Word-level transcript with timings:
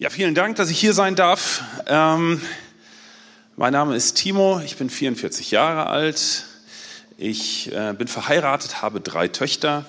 Ja, 0.00 0.10
vielen 0.10 0.36
Dank, 0.36 0.54
dass 0.54 0.70
ich 0.70 0.78
hier 0.78 0.92
sein 0.92 1.16
darf. 1.16 1.64
Ähm, 1.88 2.40
mein 3.56 3.72
Name 3.72 3.96
ist 3.96 4.14
Timo, 4.14 4.60
ich 4.64 4.76
bin 4.76 4.90
44 4.90 5.50
Jahre 5.50 5.88
alt. 5.88 6.44
Ich 7.16 7.72
äh, 7.72 7.94
bin 7.98 8.06
verheiratet, 8.06 8.80
habe 8.80 9.00
drei 9.00 9.26
Töchter 9.26 9.86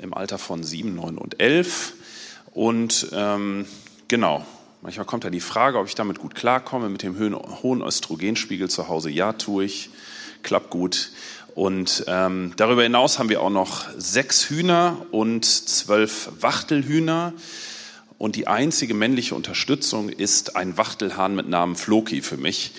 im 0.00 0.12
Alter 0.12 0.38
von 0.38 0.64
sieben, 0.64 0.96
neun 0.96 1.16
und 1.16 1.40
elf. 1.40 1.92
Und 2.50 3.06
ähm, 3.12 3.66
genau, 4.08 4.44
manchmal 4.82 5.06
kommt 5.06 5.22
da 5.22 5.30
die 5.30 5.38
Frage, 5.38 5.78
ob 5.78 5.86
ich 5.86 5.94
damit 5.94 6.18
gut 6.18 6.34
klarkomme 6.34 6.88
mit 6.88 7.04
dem 7.04 7.16
hohen 7.20 7.80
Östrogenspiegel 7.80 8.68
zu 8.68 8.88
Hause. 8.88 9.08
Ja, 9.10 9.34
tue 9.34 9.66
ich, 9.66 9.90
klappt 10.42 10.70
gut. 10.70 11.12
Und 11.54 12.02
ähm, 12.08 12.54
darüber 12.56 12.82
hinaus 12.82 13.20
haben 13.20 13.28
wir 13.28 13.40
auch 13.40 13.50
noch 13.50 13.84
sechs 13.96 14.50
Hühner 14.50 15.06
und 15.12 15.44
zwölf 15.44 16.30
Wachtelhühner. 16.40 17.34
Und 18.18 18.36
die 18.36 18.46
einzige 18.46 18.94
männliche 18.94 19.34
Unterstützung 19.34 20.08
ist 20.08 20.56
ein 20.56 20.76
Wachtelhahn 20.76 21.34
mit 21.34 21.48
Namen 21.48 21.76
Floki 21.76 22.22
für 22.22 22.36
mich. 22.36 22.72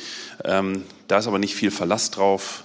Ähm, 0.44 0.84
da 1.08 1.20
ist 1.20 1.28
aber 1.28 1.40
nicht 1.40 1.55
viel 1.55 1.72
Verlass 1.72 2.12
drauf. 2.12 2.64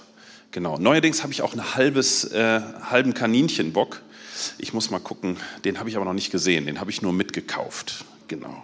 Genau. 0.51 0.77
Neuerdings 0.77 1.23
habe 1.23 1.33
ich 1.33 1.41
auch 1.41 1.53
einen 1.53 1.61
äh, 1.61 2.61
halben 2.89 3.13
Kaninchenbock. 3.13 4.01
Ich 4.57 4.73
muss 4.73 4.89
mal 4.89 4.99
gucken. 4.99 5.37
Den 5.65 5.79
habe 5.79 5.89
ich 5.89 5.95
aber 5.95 6.05
noch 6.05 6.13
nicht 6.13 6.31
gesehen. 6.31 6.65
Den 6.65 6.79
habe 6.79 6.91
ich 6.91 7.01
nur 7.01 7.13
mitgekauft. 7.13 8.05
Genau. 8.27 8.63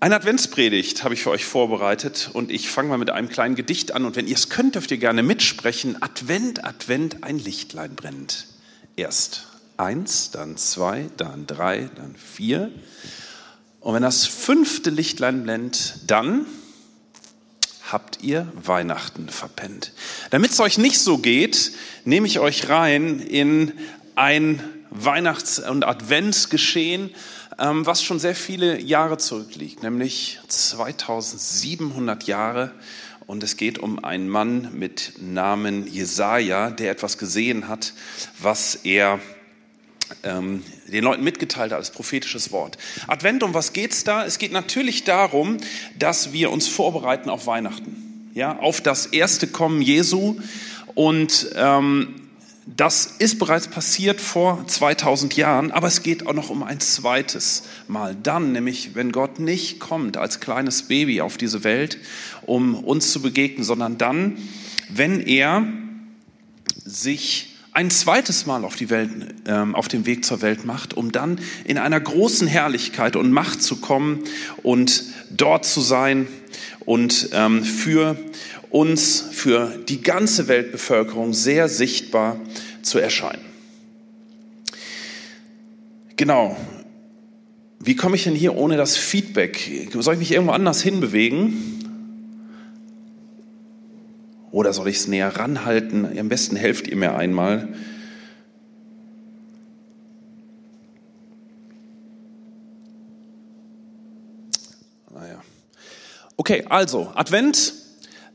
Eine 0.00 0.16
Adventspredigt 0.16 1.04
habe 1.04 1.14
ich 1.14 1.22
für 1.22 1.30
euch 1.30 1.44
vorbereitet 1.44 2.30
und 2.32 2.50
ich 2.50 2.68
fange 2.68 2.88
mal 2.88 2.98
mit 2.98 3.10
einem 3.10 3.28
kleinen 3.28 3.54
Gedicht 3.54 3.92
an. 3.92 4.04
Und 4.04 4.16
wenn 4.16 4.26
ihr 4.26 4.34
es 4.34 4.48
könnt, 4.48 4.74
dürft 4.74 4.90
ihr 4.90 4.98
gerne 4.98 5.22
mitsprechen. 5.22 6.02
Advent, 6.02 6.64
Advent, 6.64 7.22
ein 7.22 7.38
Lichtlein 7.38 7.94
brennt. 7.94 8.46
Erst 8.96 9.46
eins, 9.82 10.30
dann 10.30 10.56
zwei, 10.56 11.10
dann 11.16 11.46
drei, 11.46 11.90
dann 11.96 12.14
vier. 12.16 12.70
Und 13.80 13.94
wenn 13.94 14.02
das 14.02 14.26
fünfte 14.26 14.90
Lichtlein 14.90 15.42
blendet, 15.42 15.98
dann 16.06 16.46
habt 17.90 18.22
ihr 18.22 18.46
Weihnachten 18.54 19.28
verpennt. 19.28 19.92
Damit 20.30 20.52
es 20.52 20.60
euch 20.60 20.78
nicht 20.78 20.98
so 20.98 21.18
geht, 21.18 21.72
nehme 22.04 22.26
ich 22.26 22.38
euch 22.38 22.68
rein 22.68 23.18
in 23.20 23.72
ein 24.14 24.62
Weihnachts- 24.90 25.58
und 25.58 25.84
Adventsgeschehen, 25.84 27.10
ähm, 27.58 27.84
was 27.84 28.02
schon 28.02 28.18
sehr 28.18 28.34
viele 28.34 28.80
Jahre 28.80 29.18
zurückliegt, 29.18 29.82
nämlich 29.82 30.38
2700 30.48 32.24
Jahre. 32.24 32.72
Und 33.26 33.42
es 33.42 33.56
geht 33.56 33.78
um 33.78 34.04
einen 34.04 34.28
Mann 34.28 34.70
mit 34.78 35.14
Namen 35.20 35.86
Jesaja, 35.86 36.70
der 36.70 36.90
etwas 36.90 37.18
gesehen 37.18 37.68
hat, 37.68 37.92
was 38.40 38.74
er 38.74 39.20
ähm, 40.22 40.62
den 40.86 41.04
Leuten 41.04 41.24
mitgeteilt 41.24 41.72
als 41.72 41.90
prophetisches 41.90 42.52
Wort. 42.52 42.78
Advent, 43.06 43.42
um 43.42 43.54
was 43.54 43.72
geht's 43.72 44.04
da? 44.04 44.24
Es 44.24 44.38
geht 44.38 44.52
natürlich 44.52 45.04
darum, 45.04 45.58
dass 45.98 46.32
wir 46.32 46.50
uns 46.50 46.68
vorbereiten 46.68 47.30
auf 47.30 47.46
Weihnachten, 47.46 48.30
ja, 48.34 48.58
auf 48.58 48.80
das 48.80 49.06
erste 49.06 49.46
Kommen 49.46 49.82
Jesu. 49.82 50.36
Und 50.94 51.50
ähm, 51.56 52.14
das 52.66 53.06
ist 53.18 53.38
bereits 53.38 53.66
passiert 53.66 54.20
vor 54.20 54.64
2000 54.66 55.36
Jahren, 55.36 55.72
aber 55.72 55.88
es 55.88 56.02
geht 56.02 56.26
auch 56.26 56.32
noch 56.32 56.48
um 56.48 56.62
ein 56.62 56.78
zweites 56.78 57.64
Mal. 57.88 58.16
Dann, 58.22 58.52
nämlich, 58.52 58.94
wenn 58.94 59.10
Gott 59.10 59.40
nicht 59.40 59.80
kommt 59.80 60.16
als 60.16 60.38
kleines 60.38 60.84
Baby 60.84 61.20
auf 61.20 61.36
diese 61.36 61.64
Welt, 61.64 61.98
um 62.42 62.76
uns 62.76 63.10
zu 63.10 63.20
begegnen, 63.20 63.64
sondern 63.64 63.98
dann, 63.98 64.36
wenn 64.88 65.20
er 65.20 65.66
sich 66.84 67.51
ein 67.72 67.90
zweites 67.90 68.46
Mal 68.46 68.64
auf, 68.64 68.76
die 68.76 68.90
Welt, 68.90 69.10
ähm, 69.46 69.74
auf 69.74 69.88
dem 69.88 70.04
Weg 70.04 70.24
zur 70.24 70.42
Welt 70.42 70.64
macht, 70.64 70.94
um 70.94 71.10
dann 71.10 71.38
in 71.64 71.78
einer 71.78 72.00
großen 72.00 72.46
Herrlichkeit 72.46 73.16
und 73.16 73.32
Macht 73.32 73.62
zu 73.62 73.76
kommen 73.76 74.24
und 74.62 75.04
dort 75.30 75.64
zu 75.64 75.80
sein 75.80 76.28
und 76.80 77.30
ähm, 77.32 77.64
für 77.64 78.16
uns, 78.70 79.24
für 79.32 79.78
die 79.88 80.02
ganze 80.02 80.48
Weltbevölkerung 80.48 81.32
sehr 81.32 81.68
sichtbar 81.68 82.38
zu 82.82 82.98
erscheinen. 82.98 83.44
Genau. 86.16 86.56
Wie 87.80 87.96
komme 87.96 88.16
ich 88.16 88.24
denn 88.24 88.34
hier 88.34 88.54
ohne 88.54 88.76
das 88.76 88.96
Feedback? 88.96 89.88
Soll 89.98 90.14
ich 90.14 90.20
mich 90.20 90.32
irgendwo 90.32 90.52
anders 90.52 90.82
hinbewegen? 90.82 91.71
Oder 94.52 94.74
soll 94.74 94.88
ich 94.88 94.96
es 94.96 95.08
näher 95.08 95.34
ranhalten? 95.34 96.06
Am 96.18 96.28
besten 96.28 96.56
helft 96.56 96.86
ihr 96.86 96.96
mir 96.96 97.16
einmal. 97.16 97.68
Naja. 105.10 105.42
Okay, 106.36 106.64
also 106.68 107.10
Advent 107.14 107.81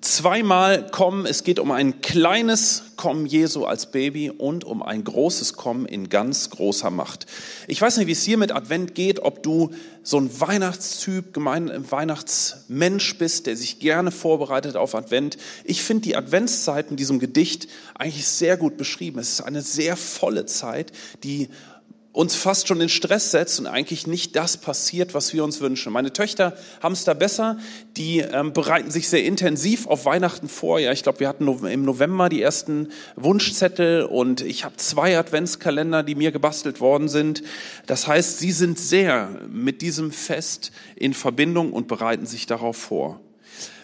zweimal 0.02 0.88
kommen. 0.88 1.26
Es 1.26 1.44
geht 1.44 1.60
um 1.60 1.72
ein 1.72 2.02
kleines 2.02 2.84
Kommen 2.98 3.26
Jesu 3.26 3.66
als 3.66 3.92
Baby 3.92 4.32
und 4.32 4.64
um 4.64 4.82
ein 4.82 5.04
großes 5.04 5.54
Kommen 5.54 5.86
in 5.86 6.10
ganz 6.10 6.50
großer 6.50 6.90
Macht. 6.90 7.26
Ich 7.68 7.82
weiß 7.82 7.98
nicht, 7.98 8.08
wie 8.08 8.14
es 8.14 8.24
hier 8.24 8.38
mit 8.38 8.52
Advent 8.52 8.96
geht, 8.96 9.20
ob 9.20 9.44
du 9.44 9.72
so 10.04 10.18
ein 10.20 10.40
Weihnachtstyp, 10.40 11.34
gemein, 11.34 11.72
Weihnachtsmensch 11.92 13.18
bist, 13.18 13.46
der 13.46 13.58
sich 13.58 13.80
gerne 13.80 14.12
vorbereitet 14.12 14.76
auf 14.76 14.96
Advent. 14.96 15.38
Ich 15.64 15.84
finde 15.84 16.04
die 16.04 16.16
Adventszeit 16.16 16.90
in 16.90 16.98
diesem 16.98 17.20
Gedicht 17.20 17.68
eigentlich 17.96 18.26
sehr 18.28 18.58
gut 18.58 18.78
beschrieben. 18.78 19.20
Es 19.20 19.34
ist 19.34 19.42
eine 19.42 19.62
sehr 19.62 19.98
volle 19.98 20.46
Zeit, 20.46 20.92
die 21.24 21.50
uns 22.18 22.34
fast 22.34 22.68
schon 22.68 22.82
in 22.82 22.90
Stress 22.90 23.30
setzt 23.30 23.60
und 23.60 23.68
eigentlich 23.68 24.08
nicht 24.08 24.36
das 24.36 24.58
passiert, 24.58 25.14
was 25.14 25.34
wir 25.34 25.44
uns 25.44 25.62
wünschen. 25.62 25.94
Meine 25.94 26.12
Töchter 26.12 26.58
haben 26.82 26.94
es 26.94 27.04
da 27.04 27.14
besser, 27.14 27.60
die 27.96 28.22
ähm, 28.22 28.54
bereiten 28.54 28.90
sich 28.90 29.08
sehr 29.08 29.24
intensiv 29.24 29.86
auf 29.86 30.06
Weihnachten 30.06 30.50
vor. 30.50 30.80
Ja, 30.80 30.92
ich 30.92 31.04
glaube, 31.04 31.20
wir 31.20 31.28
hatten 31.28 31.48
im 31.68 31.86
November 31.86 32.28
die 32.28 32.42
ersten 32.42 32.90
Wunschzettel 33.18 34.02
und 34.02 34.42
ich 34.42 34.66
habe 34.66 34.78
zwei 34.78 35.16
Adventskalender, 35.16 36.02
die 36.02 36.16
mir 36.16 36.32
gebastelt 36.32 36.82
worden 36.82 37.08
sind. 37.08 37.44
Das 37.86 38.08
heißt, 38.08 38.40
sie 38.40 38.52
sind 38.52 38.80
sehr 38.80 39.30
mit 39.48 39.84
diesem 39.84 40.12
Fest 40.12 40.72
in 40.96 41.14
Verbindung 41.14 41.72
und 41.72 41.88
bereiten 41.88 42.26
sich 42.26 42.48
darauf 42.48 42.78
vor. 42.78 43.22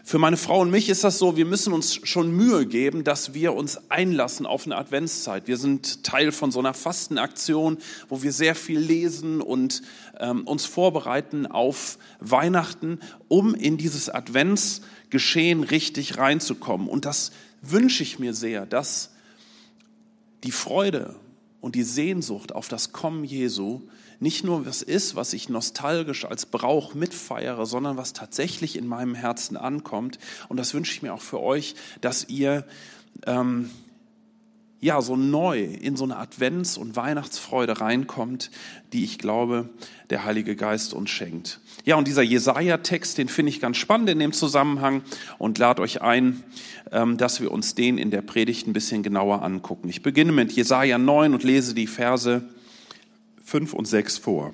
Für 0.06 0.19
meine 0.19 0.35
Frau 0.35 0.59
und 0.59 0.69
mich 0.69 0.89
ist 0.89 1.06
das 1.06 1.17
so, 1.17 1.38
wir 1.38 1.45
müssen 1.45 1.72
uns 1.72 1.95
schon 2.03 2.35
Mühe 2.35 2.66
geben, 2.66 3.06
dass 3.06 3.34
wir 3.34 3.53
uns 3.53 3.89
einlassen 3.89 4.45
auf 4.45 4.66
eine 4.66 4.75
Adventszeit. 4.75 5.47
Wir 5.47 5.56
sind 5.56 6.03
Teil 6.03 6.34
von 6.34 6.51
so 6.51 6.59
einer 6.59 6.73
Fastenaktion, 6.73 7.78
wo 8.09 8.22
wir 8.22 8.34
sehr 8.34 8.53
viel 8.53 8.79
lesen 8.79 9.39
und 9.39 9.81
ähm, 10.19 10.45
uns 10.45 10.66
vorbereiten 10.66 11.45
auf 11.45 11.97
Weihnachten, 12.19 13.00
um 13.29 13.56
in 13.56 13.78
dieses 13.78 14.09
Adventsgeschehen 14.09 15.63
richtig 15.63 16.17
reinzukommen. 16.17 16.90
Und 16.90 17.05
das 17.05 17.31
wünsche 17.61 18.03
ich 18.03 18.19
mir 18.19 18.34
sehr, 18.34 18.66
dass 18.66 19.11
die 20.44 20.51
Freude 20.51 21.16
und 21.61 21.75
die 21.75 21.84
Sehnsucht 21.84 22.53
auf 22.53 22.67
das 22.67 22.91
Kommen 22.91 23.23
Jesu 23.23 23.84
nicht 24.23 24.45
nur 24.45 24.66
was 24.66 24.81
ist, 24.81 25.16
was 25.16 25.34
ich 25.34 25.50
nostalgisch 25.50 26.23
als 26.25 26.45
Brauch 26.45 26.94
mitfeiere, 26.94 27.66
sondern 27.66 27.97
was 27.97 28.13
tatsächlich 28.13 28.78
in 28.78 28.88
meinem 28.88 29.16
Herzen 29.16 29.57
ankommt. 29.57 30.17
Und 30.47 30.57
das 30.57 30.73
wünsche 30.73 30.94
ich 30.94 31.03
mir 31.03 31.13
auch 31.13 31.22
für 31.22 31.41
euch, 31.41 31.75
dass 32.00 32.29
ihr 32.29 32.66
ähm, 33.28 33.69
ja 34.79 35.01
so 35.01 35.17
neu 35.17 35.63
in 35.63 35.97
so 35.97 36.06
eine 36.06 36.17
Advents- 36.17 36.78
und 36.78 36.95
Weihnachtsfreude 36.95 37.81
reinkommt, 37.81 38.50
die 38.94 39.03
ich 39.03 39.17
glaube, 39.17 39.69
der 40.09 40.23
Heilige 40.23 40.55
Geist 40.55 40.94
uns 40.94 41.09
schenkt. 41.09 41.59
Ja, 41.84 41.97
und 41.97 42.07
dieser 42.07 42.22
Jesaja-Text, 42.22 43.17
den 43.17 43.28
finde 43.28 43.50
ich 43.50 43.59
ganz 43.59 43.75
spannend 43.75 44.09
in 44.09 44.19
dem 44.19 44.31
Zusammenhang 44.31 45.01
und 45.38 45.57
lade 45.57 45.81
euch 45.81 46.01
ein, 46.01 46.44
ähm, 46.94 47.17
dass 47.17 47.41
wir 47.41 47.51
uns 47.51 47.75
den 47.75 47.97
in 47.97 48.09
der 48.09 48.22
Predigt 48.22 48.67
ein 48.67 48.73
bisschen 48.73 49.03
genauer 49.03 49.41
angucken. 49.41 49.90
Ich 49.90 50.01
beginne 50.01 50.31
mit 50.31 50.53
Jesaja 50.53 50.97
9 50.97 51.34
und 51.34 51.44
lese 51.44 51.75
die 51.75 51.88
Verse 51.88 52.44
5 53.43 53.73
und 53.73 53.85
6 53.85 54.17
vor. 54.17 54.53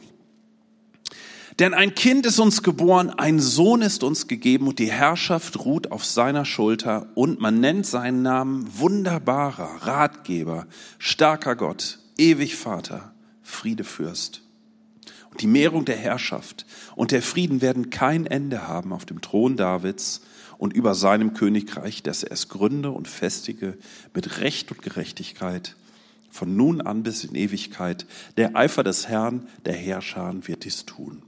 Denn 1.59 1.73
ein 1.73 1.93
Kind 1.93 2.25
ist 2.25 2.39
uns 2.39 2.63
geboren, 2.63 3.09
ein 3.09 3.39
Sohn 3.39 3.81
ist 3.81 4.03
uns 4.03 4.27
gegeben 4.27 4.67
und 4.67 4.79
die 4.79 4.91
Herrschaft 4.91 5.65
ruht 5.65 5.91
auf 5.91 6.05
seiner 6.05 6.45
Schulter 6.45 7.07
und 7.15 7.41
man 7.41 7.59
nennt 7.59 7.85
seinen 7.85 8.21
Namen 8.21 8.79
wunderbarer 8.79 9.85
Ratgeber, 9.85 10.67
starker 10.99 11.57
Gott, 11.57 11.99
ewig 12.17 12.55
Vater, 12.55 13.13
Friedefürst. 13.43 14.41
Und 15.31 15.41
die 15.41 15.47
Mehrung 15.47 15.83
der 15.83 15.97
Herrschaft 15.97 16.65
und 16.95 17.11
der 17.11 17.21
Frieden 17.21 17.61
werden 17.61 17.89
kein 17.89 18.25
Ende 18.25 18.69
haben 18.69 18.93
auf 18.93 19.05
dem 19.05 19.19
Thron 19.19 19.57
Davids 19.57 20.21
und 20.57 20.73
über 20.73 20.95
seinem 20.95 21.33
Königreich, 21.33 22.03
dass 22.03 22.23
er 22.23 22.31
es 22.31 22.47
gründe 22.47 22.91
und 22.91 23.09
festige 23.09 23.77
mit 24.13 24.39
Recht 24.39 24.71
und 24.71 24.81
Gerechtigkeit 24.81 25.75
von 26.29 26.55
nun 26.55 26.81
an 26.81 27.03
bis 27.03 27.23
in 27.23 27.35
Ewigkeit. 27.35 28.05
Der 28.37 28.55
Eifer 28.55 28.83
des 28.83 29.07
Herrn, 29.07 29.47
der 29.65 29.73
Herrscher, 29.73 30.33
wird 30.47 30.65
dies 30.65 30.85
tun. 30.85 31.23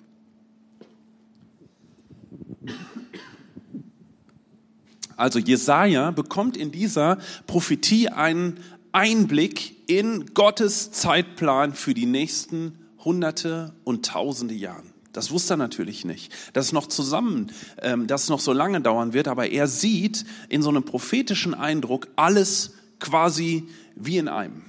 Also 5.17 5.39
Jesaja 5.39 6.11
bekommt 6.11 6.57
in 6.57 6.71
dieser 6.71 7.17
Prophetie 7.45 8.09
einen 8.09 8.57
Einblick 8.91 9.75
in 9.87 10.33
Gottes 10.33 10.91
Zeitplan 10.91 11.73
für 11.73 11.93
die 11.93 12.05
nächsten 12.05 12.77
Hunderte 13.03 13.73
und 13.83 14.05
Tausende 14.05 14.53
Jahren. 14.53 14.91
Das 15.13 15.31
wusste 15.31 15.53
er 15.53 15.57
natürlich 15.57 16.05
nicht, 16.05 16.33
dass 16.53 16.67
es 16.67 16.71
noch 16.71 16.87
zusammen, 16.87 17.51
ähm, 17.81 18.07
dass 18.07 18.23
es 18.23 18.29
noch 18.29 18.39
so 18.39 18.53
lange 18.53 18.81
dauern 18.81 19.13
wird, 19.13 19.27
aber 19.27 19.49
er 19.49 19.67
sieht 19.67 20.25
in 20.49 20.61
so 20.61 20.69
einem 20.69 20.83
prophetischen 20.83 21.53
Eindruck 21.53 22.07
alles 22.15 22.75
quasi 22.99 23.67
wie 23.95 24.17
in 24.17 24.27
einem. 24.27 24.63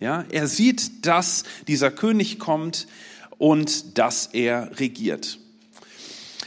Ja, 0.00 0.24
er 0.30 0.48
sieht, 0.48 1.06
dass 1.06 1.44
dieser 1.68 1.90
König 1.90 2.38
kommt 2.38 2.86
und 3.36 3.98
dass 3.98 4.26
er 4.26 4.80
regiert. 4.80 5.38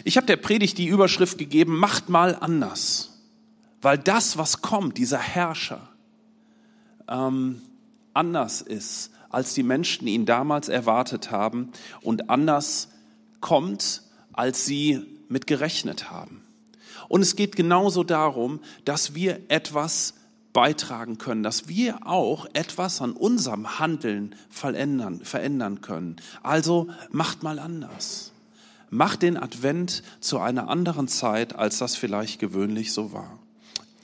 Ich 0.04 0.18
habe 0.18 0.26
der 0.26 0.38
Predigt 0.38 0.80
die 0.80 0.88
Überschrift 0.88 1.38
gegeben, 1.38 1.78
macht 1.78 2.10
mal 2.10 2.36
anders. 2.36 3.12
Weil 3.82 3.98
das, 3.98 4.38
was 4.38 4.62
kommt, 4.62 4.98
dieser 4.98 5.20
Herrscher, 5.20 5.88
ähm, 7.08 7.62
anders 8.14 8.62
ist, 8.62 9.12
als 9.30 9.54
die 9.54 9.64
Menschen 9.64 10.08
ihn 10.08 10.26
damals 10.26 10.68
erwartet 10.70 11.32
haben 11.32 11.72
und 12.02 12.30
anders 12.30 12.90
kommt, 13.40 14.04
als 14.32 14.66
sie 14.66 15.06
mit 15.28 15.48
gerechnet 15.48 16.10
haben. 16.10 16.42
Und 17.08 17.22
es 17.22 17.36
geht 17.36 17.56
genauso 17.56 18.04
darum, 18.04 18.62
dass 18.86 19.16
wir 19.16 19.42
etwas 19.50 20.16
beitragen 20.54 21.18
können, 21.18 21.44
dass 21.44 21.68
wir 21.68 22.08
auch 22.08 22.46
etwas 22.54 23.02
an 23.02 23.12
unserem 23.12 23.80
Handeln 23.80 24.36
verändern, 24.50 25.20
verändern 25.24 25.82
können. 25.82 26.16
Also 26.44 26.88
macht 27.12 27.44
mal 27.44 27.60
anders. 27.60 28.32
Macht 28.92 29.24
den 29.24 29.38
Advent 29.38 30.04
zu 30.20 30.40
einer 30.40 30.70
anderen 30.70 31.08
Zeit, 31.08 31.56
als 31.56 31.80
das 31.80 31.96
vielleicht 31.96 32.40
gewöhnlich 32.40 32.94
so 32.94 33.12
war. 33.12 33.40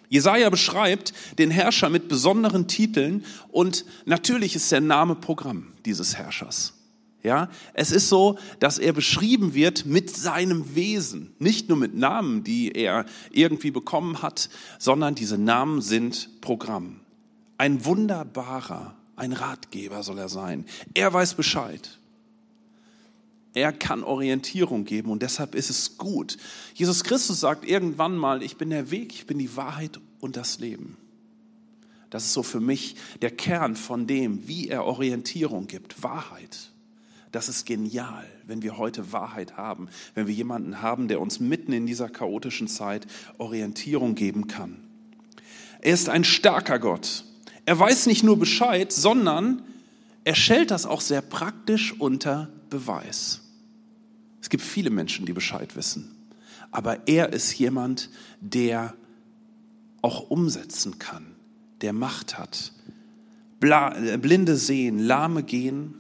Jesaja 0.10 0.50
beschreibt 0.50 1.14
den 1.38 1.52
Herrscher 1.52 1.90
mit 1.90 2.08
besonderen 2.10 2.68
Titeln 2.68 3.24
und 3.52 3.86
natürlich 4.06 4.56
ist 4.56 4.72
der 4.72 4.82
Name 4.82 5.16
Programm 5.16 5.68
dieses 5.86 6.18
Herrschers. 6.18 6.74
Ja, 7.22 7.50
es 7.74 7.92
ist 7.92 8.08
so, 8.08 8.38
dass 8.60 8.78
er 8.78 8.94
beschrieben 8.94 9.54
wird 9.54 9.86
mit 9.86 10.10
seinem 10.10 10.76
Wesen, 10.76 11.34
nicht 11.38 11.68
nur 11.68 11.78
mit 11.78 11.94
Namen, 11.94 12.46
die 12.46 12.72
er 12.72 13.06
irgendwie 13.32 13.72
bekommen 13.72 14.22
hat, 14.22 14.50
sondern 14.78 15.16
diese 15.16 15.38
Namen 15.38 15.82
sind 15.82 16.40
Programm. 16.40 17.02
Ein 17.58 17.84
wunderbarer, 17.84 18.96
ein 19.18 19.34
Ratgeber 19.34 20.02
soll 20.02 20.18
er 20.18 20.30
sein. 20.30 20.66
Er 20.94 21.12
weiß 21.12 21.34
Bescheid. 21.34 22.00
Er 23.54 23.74
kann 23.74 24.04
Orientierung 24.06 24.86
geben 24.86 25.12
und 25.12 25.22
deshalb 25.22 25.56
ist 25.56 25.70
es 25.70 25.98
gut. 25.98 26.38
Jesus 26.74 27.04
Christus 27.04 27.42
sagt 27.42 27.66
irgendwann 27.66 28.16
mal, 28.16 28.44
ich 28.44 28.56
bin 28.56 28.70
der 28.70 28.92
Weg, 28.92 29.14
ich 29.14 29.28
bin 29.28 29.40
die 29.40 29.58
Wahrheit 29.58 30.00
und 30.22 30.38
das 30.38 30.60
Leben. 30.60 30.96
Das 32.10 32.24
ist 32.24 32.34
so 32.34 32.44
für 32.44 32.62
mich 32.62 32.96
der 33.22 33.32
Kern 33.32 33.76
von 33.76 34.08
dem, 34.08 34.48
wie 34.48 34.70
er 34.70 34.86
Orientierung 34.86 35.68
gibt. 35.68 36.02
Wahrheit. 36.02 36.72
Das 37.32 37.48
ist 37.48 37.66
genial, 37.66 38.26
wenn 38.48 38.64
wir 38.64 38.78
heute 38.78 39.12
Wahrheit 39.12 39.56
haben, 39.56 39.88
wenn 40.16 40.26
wir 40.26 40.34
jemanden 40.34 40.82
haben, 40.82 41.08
der 41.08 41.22
uns 41.22 41.40
mitten 41.40 41.74
in 41.74 41.86
dieser 41.86 42.10
chaotischen 42.10 42.68
Zeit 42.68 43.06
Orientierung 43.38 44.16
geben 44.16 44.48
kann. 44.48 44.78
Er 45.82 45.94
ist 45.94 46.10
ein 46.10 46.24
starker 46.24 46.80
Gott. 46.80 47.24
Er 47.66 47.78
weiß 47.78 48.08
nicht 48.08 48.24
nur 48.24 48.40
Bescheid, 48.40 48.92
sondern 48.92 49.62
er 50.24 50.36
stellt 50.36 50.72
das 50.72 50.86
auch 50.86 51.02
sehr 51.02 51.22
praktisch 51.22 51.94
unter 52.00 52.50
Beweis. 52.70 53.42
Es 54.42 54.50
gibt 54.50 54.64
viele 54.64 54.90
Menschen, 54.90 55.26
die 55.26 55.34
Bescheid 55.34 55.76
wissen, 55.76 56.16
aber 56.72 57.08
er 57.08 57.32
ist 57.32 57.58
jemand, 57.58 58.10
der 58.42 58.96
auch 60.02 60.30
umsetzen 60.30 60.98
kann, 60.98 61.36
der 61.82 61.94
Macht 61.94 62.40
hat. 62.40 62.74
Blinde 63.60 64.56
sehen, 64.56 64.98
Lahme 64.98 65.44
gehen, 65.44 65.99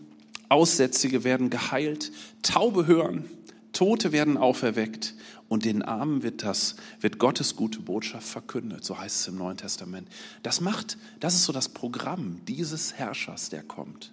Aussätzige 0.49 1.23
werden 1.23 1.49
geheilt, 1.49 2.11
Taube 2.41 2.87
hören, 2.87 3.29
Tote 3.71 4.11
werden 4.11 4.37
auferweckt 4.37 5.13
und 5.47 5.65
den 5.65 5.81
Armen 5.83 6.23
wird 6.23 6.43
das, 6.43 6.75
wird 6.99 7.19
Gottes 7.19 7.55
gute 7.55 7.79
Botschaft 7.79 8.27
verkündet, 8.27 8.83
so 8.83 8.97
heißt 8.97 9.21
es 9.21 9.27
im 9.27 9.37
Neuen 9.37 9.57
Testament. 9.57 10.07
Das 10.43 10.59
macht, 10.59 10.97
das 11.19 11.35
ist 11.35 11.45
so 11.45 11.53
das 11.53 11.69
Programm 11.69 12.41
dieses 12.47 12.93
Herrschers, 12.93 13.49
der 13.49 13.63
kommt. 13.63 14.11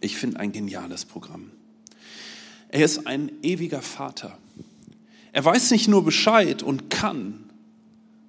Ich 0.00 0.16
finde 0.16 0.40
ein 0.40 0.52
geniales 0.52 1.04
Programm. 1.04 1.50
Er 2.68 2.84
ist 2.84 3.06
ein 3.06 3.30
ewiger 3.42 3.82
Vater. 3.82 4.38
Er 5.32 5.44
weiß 5.44 5.70
nicht 5.70 5.88
nur 5.88 6.04
Bescheid 6.04 6.62
und 6.62 6.90
kann, 6.90 7.50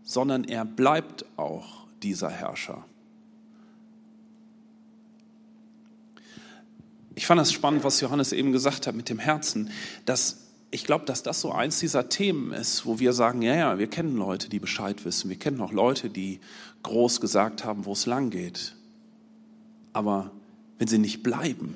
sondern 0.04 0.44
er 0.44 0.66
bleibt 0.66 1.26
auch 1.38 1.88
dieser 2.04 2.30
Herrscher. 2.30 2.86
Ich 7.16 7.26
fand 7.26 7.40
das 7.40 7.54
spannend, 7.54 7.84
was 7.84 8.02
Johannes 8.02 8.34
eben 8.34 8.52
gesagt 8.52 8.88
hat 8.88 8.96
mit 8.96 9.10
dem 9.10 9.20
Herzen, 9.20 9.72
dass 10.06 10.42
ich 10.72 10.84
glaube, 10.84 11.06
dass 11.06 11.24
das 11.24 11.40
so 11.40 11.54
eins 11.54 11.80
dieser 11.80 12.10
Themen 12.10 12.52
ist, 12.52 12.86
wo 12.86 13.00
wir 13.00 13.14
sagen, 13.14 13.42
ja, 13.42 13.56
ja, 13.56 13.80
wir 13.80 13.88
kennen 13.88 14.18
Leute, 14.18 14.50
die 14.50 14.60
Bescheid 14.60 15.06
wissen. 15.06 15.30
Wir 15.30 15.40
kennen 15.40 15.62
auch 15.62 15.72
Leute, 15.72 16.10
die 16.10 16.42
groß 16.84 17.22
gesagt 17.22 17.64
haben, 17.64 17.86
wo 17.86 17.94
es 17.94 18.06
lang 18.06 18.30
geht. 18.30 18.76
Aber 19.94 20.32
wenn 20.78 20.90
sie 20.90 20.98
nicht 20.98 21.24
bleiben, 21.24 21.76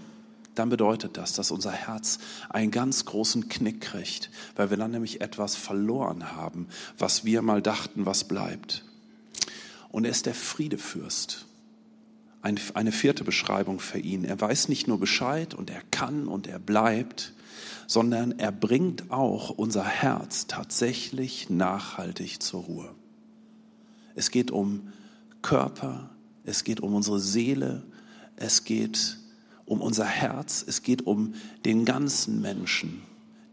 dann 0.55 0.67
bedeutet 0.67 1.15
das, 1.15 1.31
dass 1.31 1.51
unser 1.51 1.71
Herz 1.71 2.19
einen 2.49 2.71
ganz 2.71 3.05
großen 3.05 3.47
Knick 3.47 3.79
kriegt, 3.79 4.29
weil 4.57 4.69
wir 4.69 4.77
dann 4.77 4.91
nämlich 4.91 5.21
etwas 5.21 5.55
verloren 5.55 6.33
haben, 6.33 6.67
was 6.97 7.23
wir 7.23 7.41
mal 7.41 7.61
dachten, 7.61 8.05
was 8.05 8.25
bleibt. 8.25 8.83
Und 9.89 10.03
er 10.03 10.11
ist 10.11 10.25
der 10.25 10.35
Friedefürst. 10.35 11.45
Eine 12.41 12.91
vierte 12.91 13.23
Beschreibung 13.23 13.79
für 13.79 13.99
ihn. 13.99 14.23
Er 14.23 14.39
weiß 14.39 14.69
nicht 14.69 14.87
nur 14.87 14.99
Bescheid 14.99 15.53
und 15.53 15.69
er 15.69 15.81
kann 15.91 16.27
und 16.27 16.47
er 16.47 16.59
bleibt, 16.59 17.33
sondern 17.85 18.37
er 18.37 18.51
bringt 18.51 19.11
auch 19.11 19.49
unser 19.49 19.83
Herz 19.83 20.47
tatsächlich 20.47 21.49
nachhaltig 21.49 22.41
zur 22.41 22.61
Ruhe. 22.61 22.95
Es 24.15 24.31
geht 24.31 24.51
um 24.51 24.93
Körper, 25.41 26.09
es 26.43 26.63
geht 26.63 26.79
um 26.81 26.93
unsere 26.93 27.19
Seele, 27.19 27.83
es 28.35 28.63
geht 28.63 29.17
um 29.65 29.81
unser 29.81 30.05
Herz, 30.05 30.63
es 30.65 30.81
geht 30.81 31.05
um 31.05 31.33
den 31.65 31.83
ganzen 31.83 32.41
Menschen, 32.41 33.01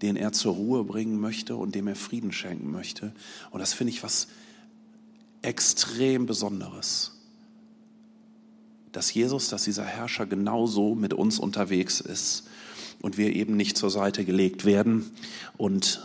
den 0.02 0.16
er 0.16 0.32
zur 0.32 0.54
Ruhe 0.54 0.84
bringen 0.84 1.20
möchte 1.20 1.56
und 1.56 1.74
dem 1.74 1.88
er 1.88 1.96
Frieden 1.96 2.32
schenken 2.32 2.70
möchte. 2.70 3.12
Und 3.50 3.60
das 3.60 3.72
finde 3.72 3.92
ich 3.92 4.02
was 4.02 4.28
extrem 5.42 6.26
Besonderes. 6.26 7.15
Dass 8.96 9.12
Jesus, 9.12 9.50
dass 9.50 9.64
dieser 9.64 9.84
Herrscher 9.84 10.24
genauso 10.24 10.94
mit 10.94 11.12
uns 11.12 11.38
unterwegs 11.38 12.00
ist 12.00 12.44
und 13.02 13.18
wir 13.18 13.36
eben 13.36 13.54
nicht 13.54 13.76
zur 13.76 13.90
Seite 13.90 14.24
gelegt 14.24 14.64
werden 14.64 15.10
und 15.58 16.00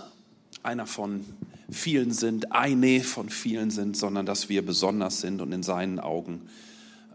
einer 0.61 0.85
von 0.85 1.23
vielen 1.69 2.11
sind, 2.11 2.51
eine 2.51 2.99
von 2.99 3.29
vielen 3.29 3.71
sind, 3.71 3.95
sondern 3.95 4.25
dass 4.25 4.49
wir 4.49 4.65
besonders 4.65 5.21
sind 5.21 5.39
und 5.39 5.53
in 5.53 5.63
seinen 5.63 6.01
Augen 6.01 6.41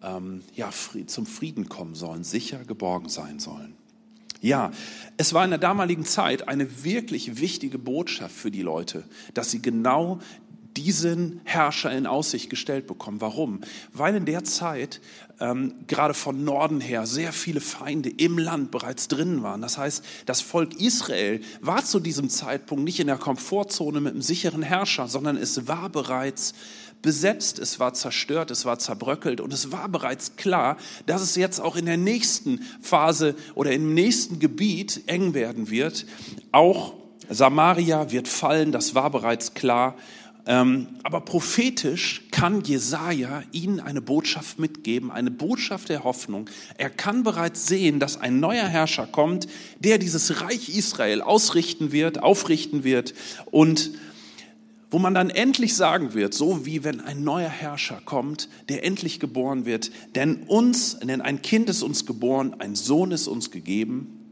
ähm, 0.03 0.41
ja, 0.55 0.71
zum 1.09 1.27
Frieden 1.27 1.69
kommen 1.69 1.95
sollen, 1.95 2.25
sicher 2.25 2.65
geborgen 2.65 3.11
sein 3.11 3.39
sollen. 3.39 3.75
Ja, 4.41 4.73
es 5.19 5.35
war 5.35 5.45
in 5.45 5.51
der 5.51 5.59
damaligen 5.59 6.07
Zeit 6.07 6.49
eine 6.49 6.85
wirklich 6.85 7.39
wichtige 7.39 7.79
Botschaft 7.79 8.35
für 8.35 8.51
die 8.51 8.63
Leute, 8.63 9.05
dass 9.35 9.51
sie 9.51 9.61
genau 9.61 10.21
diesen 10.77 11.41
Herrscher 11.45 11.91
in 11.91 12.07
Aussicht 12.07 12.51
gestellt 12.51 12.87
bekommen. 12.87 13.21
Warum? 13.21 13.61
Weil 13.93 14.15
in 14.17 14.25
der 14.25 14.45
Zeit 14.45 15.01
ähm, 15.41 15.75
gerade 15.87 16.15
von 16.15 16.45
Norden 16.45 16.81
her 16.81 17.07
sehr 17.07 17.33
viele 17.33 17.61
Feinde 17.61 18.11
im 18.11 18.39
Land 18.39 18.71
bereits 18.71 19.09
drin 19.09 19.43
waren. 19.43 19.61
Das 19.61 19.79
heißt, 19.79 20.05
das 20.27 20.41
Volk 20.41 20.81
Israel 20.81 21.41
war 21.61 21.85
zu 21.85 22.01
diesem 22.01 22.29
Zeitpunkt 22.29 22.85
nicht 22.85 23.01
in 23.01 23.07
der 23.07 23.19
Komfortzone 23.19 24.01
mit 24.01 24.13
einem 24.13 24.23
sicheren 24.23 24.63
Herrscher, 24.63 25.09
sondern 25.09 25.37
es 25.37 25.69
war 25.69 25.89
bereits 25.89 26.55
besetzt, 27.03 27.59
es 27.59 27.79
war 27.79 27.95
zerstört, 27.95 28.51
es 28.51 28.65
war 28.65 28.79
zerbröckelt 28.79 29.41
und 29.41 29.53
es 29.53 29.71
war 29.71 29.89
bereits 29.89 30.37
klar, 30.37 30.77
dass 31.07 31.23
es 31.23 31.37
jetzt 31.37 31.61
auch 31.61 31.77
in 31.77 31.87
der 31.87 31.99
nächsten 31.99 32.61
Phase 32.81 33.35
oder 33.55 33.73
im 33.73 33.95
nächsten 33.95 34.41
Gebiet 34.41 35.03
eng 35.07 35.35
werden 35.35 35.71
wird. 35.71 36.07
Auch 36.53 36.95
Samaria 37.29 38.11
wird 38.11 38.29
fallen, 38.29 38.73
das 38.73 38.95
war 38.95 39.11
bereits 39.11 39.55
klar. 39.55 39.97
Ähm, 40.49 40.87
aber 41.03 41.23
prophetisch 41.23 42.23
kann 42.31 42.63
Jesaja 42.63 43.43
ihnen 43.51 43.81
eine 43.81 44.01
Botschaft 44.01 44.61
mitgeben, 44.61 45.11
eine 45.11 45.33
Botschaft 45.33 45.89
der 45.89 46.05
Hoffnung. 46.05 46.49
Er 46.79 46.89
kann 46.89 47.25
bereits 47.25 47.67
sehen, 47.67 47.99
dass 47.99 48.21
ein 48.21 48.39
neuer 48.39 48.67
Herrscher 48.67 49.09
kommt, 49.09 49.49
der 49.81 49.99
dieses 49.99 50.43
Reich 50.43 50.69
Israel 50.69 51.21
ausrichten 51.21 51.91
wird, 51.91 52.23
aufrichten 52.23 52.85
wird 52.85 53.13
und 53.51 53.91
wo 54.89 55.01
man 55.01 55.15
dann 55.15 55.31
endlich 55.31 55.75
sagen 55.75 56.15
wird, 56.15 56.33
so 56.33 56.65
wie 56.65 56.85
wenn 56.85 57.01
ein 57.01 57.25
neuer 57.25 57.49
Herrscher 57.49 58.01
kommt, 58.05 58.49
der 58.69 58.85
endlich 58.85 59.19
geboren 59.19 59.67
wird, 59.67 59.91
denn 60.15 60.45
uns, 60.45 61.01
denn 61.01 61.21
ein 61.21 61.43
Kind 61.43 61.69
ist 61.69 61.83
uns 61.83 62.07
geboren, 62.07 62.55
ein 62.61 62.77
Sohn 62.77 63.11
ist 63.11 63.27
uns 63.27 63.51
gegeben. 63.51 64.26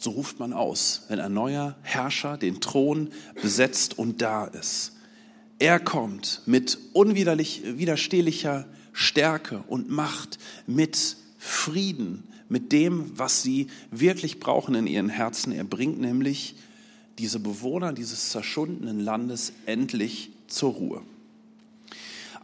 So 0.00 0.10
ruft 0.10 0.38
man 0.38 0.52
aus, 0.52 1.02
wenn 1.08 1.18
ein 1.18 1.34
neuer 1.34 1.74
Herrscher 1.82 2.36
den 2.36 2.60
Thron 2.60 3.10
besetzt 3.42 3.98
und 3.98 4.22
da 4.22 4.44
ist. 4.44 4.92
Er 5.58 5.80
kommt 5.80 6.42
mit 6.46 6.78
unwiderstehlicher 6.92 8.68
Stärke 8.92 9.64
und 9.66 9.90
Macht, 9.90 10.38
mit 10.68 11.16
Frieden, 11.36 12.22
mit 12.48 12.70
dem, 12.70 13.10
was 13.18 13.42
sie 13.42 13.66
wirklich 13.90 14.38
brauchen 14.38 14.76
in 14.76 14.86
ihren 14.86 15.08
Herzen. 15.08 15.50
Er 15.50 15.64
bringt 15.64 16.00
nämlich 16.00 16.54
diese 17.18 17.40
Bewohner 17.40 17.92
dieses 17.92 18.30
zerschundenen 18.30 19.00
Landes 19.00 19.52
endlich 19.66 20.30
zur 20.46 20.74
Ruhe. 20.74 21.02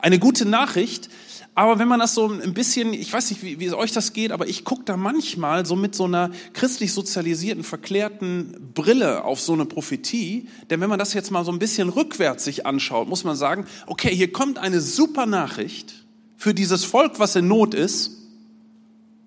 Eine 0.01 0.19
gute 0.19 0.45
Nachricht, 0.45 1.09
aber 1.57 1.79
wenn 1.79 1.87
man 1.87 2.01
das 2.01 2.15
so 2.15 2.29
ein 2.29 2.53
bisschen, 2.53 2.93
ich 2.93 3.13
weiß 3.13 3.31
nicht, 3.31 3.45
wie, 3.45 3.61
wie 3.61 3.73
euch 3.73 3.93
das 3.93 4.13
geht, 4.13 4.33
aber 4.33 4.49
ich 4.49 4.65
gucke 4.65 4.83
da 4.85 4.97
manchmal 4.97 5.65
so 5.65 5.77
mit 5.77 5.95
so 5.95 6.05
einer 6.05 6.33
christlich 6.53 6.93
sozialisierten, 6.93 7.63
verklärten 7.63 8.73
Brille 8.75 9.23
auf 9.23 9.41
so 9.41 9.53
eine 9.53 9.65
Prophetie. 9.65 10.49
Denn 10.71 10.81
wenn 10.81 10.89
man 10.89 10.99
das 10.99 11.15
jetzt 11.15 11.31
mal 11.31 11.45
so 11.45 11.53
ein 11.53 11.61
bisschen 11.61 11.91
rückwärts 11.91 12.45
sich 12.45 12.67
anschaut, 12.67 13.09
muss 13.09 13.23
man 13.23 13.37
sagen, 13.37 13.67
okay, 13.87 14.13
hier 14.15 14.33
kommt 14.33 14.59
eine 14.59 14.81
super 14.81 15.27
Nachricht 15.27 16.05
für 16.37 16.55
dieses 16.55 16.85
Volk, 16.85 17.21
was 17.21 17.37
in 17.37 17.47
Not 17.47 17.73
ist. 17.73 18.19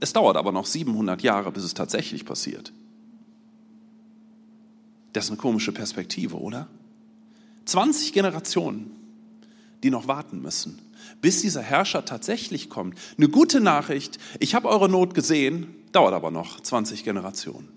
Es 0.02 0.12
dauert 0.12 0.36
aber 0.36 0.52
noch 0.52 0.66
700 0.66 1.22
Jahre, 1.22 1.54
bis 1.54 1.64
es 1.64 1.74
tatsächlich 1.74 2.26
passiert. 2.26 2.74
Das 5.14 5.26
ist 5.26 5.32
eine 5.32 5.38
komische 5.38 5.72
Perspektive, 5.72 6.38
oder? 6.38 6.68
20 7.66 8.12
Generationen, 8.12 8.92
die 9.84 9.90
noch 9.90 10.08
warten 10.08 10.42
müssen 10.42 10.82
bis 11.22 11.42
dieser 11.42 11.62
Herrscher 11.62 12.06
tatsächlich 12.06 12.70
kommt. 12.70 12.98
Eine 13.18 13.30
gute 13.30 13.60
Nachricht, 13.60 14.18
ich 14.40 14.56
habe 14.56 14.68
eure 14.68 14.90
Not 14.90 15.14
gesehen, 15.14 15.76
dauert 15.92 16.14
aber 16.14 16.32
noch 16.32 16.60
20 16.60 17.04
Generationen. 17.04 17.70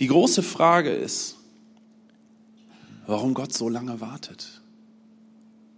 Die 0.00 0.06
große 0.08 0.42
Frage 0.42 0.90
ist, 0.90 1.36
warum 3.06 3.34
Gott 3.34 3.52
so 3.52 3.68
lange 3.68 4.00
wartet. 4.00 4.60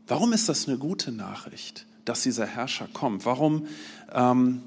Warum 0.06 0.32
ist 0.32 0.48
das 0.48 0.68
eine 0.68 0.78
gute 0.78 1.12
Nachricht, 1.12 1.86
dass 2.04 2.22
dieser 2.22 2.46
Herrscher 2.46 2.88
kommt? 2.92 3.26
Warum 3.26 3.66
ähm, 4.12 4.62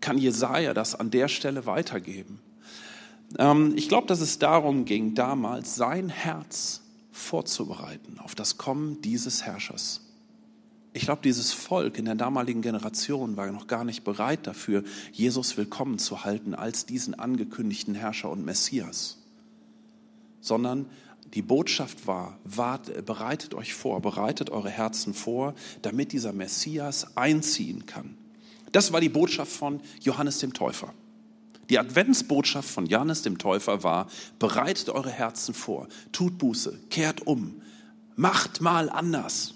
kann 0.00 0.18
Jesaja 0.18 0.72
das 0.72 0.94
an 0.94 1.10
der 1.10 1.28
Stelle 1.28 1.66
weitergeben? 1.66 2.40
Ähm, 3.38 3.74
ich 3.76 3.88
glaube, 3.88 4.06
dass 4.06 4.20
es 4.20 4.38
darum 4.38 4.84
ging, 4.84 5.14
damals 5.14 5.74
sein 5.74 6.08
Herz 6.08 6.85
vorzubereiten 7.16 8.18
auf 8.18 8.34
das 8.34 8.58
Kommen 8.58 9.00
dieses 9.00 9.44
Herrschers. 9.44 10.02
Ich 10.92 11.02
glaube, 11.02 11.22
dieses 11.22 11.52
Volk 11.52 11.98
in 11.98 12.04
der 12.04 12.14
damaligen 12.14 12.62
Generation 12.62 13.36
war 13.36 13.50
noch 13.50 13.66
gar 13.66 13.84
nicht 13.84 14.04
bereit 14.04 14.46
dafür, 14.46 14.84
Jesus 15.12 15.56
willkommen 15.56 15.98
zu 15.98 16.24
halten 16.24 16.54
als 16.54 16.86
diesen 16.86 17.14
angekündigten 17.14 17.94
Herrscher 17.94 18.30
und 18.30 18.44
Messias, 18.44 19.18
sondern 20.40 20.86
die 21.34 21.42
Botschaft 21.42 22.06
war, 22.06 22.38
wart, 22.44 23.04
bereitet 23.04 23.54
euch 23.54 23.74
vor, 23.74 24.00
bereitet 24.00 24.50
eure 24.50 24.70
Herzen 24.70 25.12
vor, 25.12 25.54
damit 25.82 26.12
dieser 26.12 26.32
Messias 26.32 27.16
einziehen 27.16 27.86
kann. 27.86 28.16
Das 28.72 28.92
war 28.92 29.00
die 29.00 29.08
Botschaft 29.08 29.52
von 29.52 29.80
Johannes 30.00 30.38
dem 30.38 30.54
Täufer. 30.54 30.94
Die 31.68 31.78
Adventsbotschaft 31.78 32.68
von 32.68 32.86
Johannes 32.86 33.22
dem 33.22 33.38
Täufer 33.38 33.82
war, 33.82 34.08
bereitet 34.38 34.88
eure 34.88 35.10
Herzen 35.10 35.54
vor, 35.54 35.88
tut 36.12 36.38
Buße, 36.38 36.78
kehrt 36.90 37.26
um, 37.26 37.60
macht 38.14 38.60
mal 38.60 38.88
anders, 38.88 39.54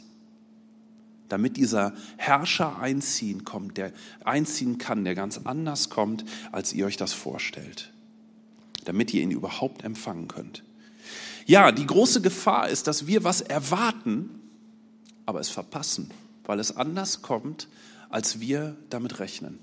damit 1.29 1.57
dieser 1.57 1.95
Herrscher 2.17 2.81
einziehen 2.81 3.45
kommt, 3.45 3.76
der 3.76 3.93
einziehen 4.25 4.79
kann, 4.79 5.05
der 5.05 5.14
ganz 5.14 5.40
anders 5.45 5.88
kommt, 5.88 6.25
als 6.50 6.73
ihr 6.73 6.87
euch 6.87 6.97
das 6.97 7.12
vorstellt, 7.12 7.93
damit 8.85 9.14
ihr 9.14 9.23
ihn 9.23 9.31
überhaupt 9.31 9.85
empfangen 9.85 10.26
könnt. 10.26 10.64
Ja, 11.47 11.73
die 11.73 11.87
große 11.87 12.21
Gefahr 12.21 12.69
ist, 12.69 12.87
dass 12.87 13.07
wir 13.07 13.25
was 13.25 13.40
erwarten, 13.40 14.40
aber 15.26 15.40
es 15.40 15.49
verpassen, 15.49 16.11
weil 16.45 16.59
es 16.59 16.76
anders 16.76 17.23
kommt, 17.23 17.69
als 18.09 18.40
wir 18.40 18.76
damit 18.90 19.21
rechnen. 19.21 19.59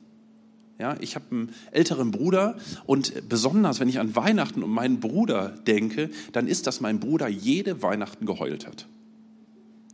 Ja, 0.80 0.96
ich 1.00 1.16
habe 1.16 1.26
einen 1.32 1.56
älteren 1.72 2.12
Bruder 2.12 2.58
und 2.86 3.28
besonders, 3.28 3.80
wenn 3.80 3.90
ich 3.90 4.00
an 4.00 4.16
Weihnachten 4.16 4.62
und 4.62 4.70
meinen 4.70 5.00
Bruder 5.00 5.50
denke, 5.50 6.12
dann 6.34 6.48
ist 6.48 6.68
das 6.68 6.82
mein 6.82 7.00
Bruder 7.00 7.28
jede 7.28 7.82
Weihnachten 7.82 8.28
geheult 8.28 8.68
hat. 8.68 8.86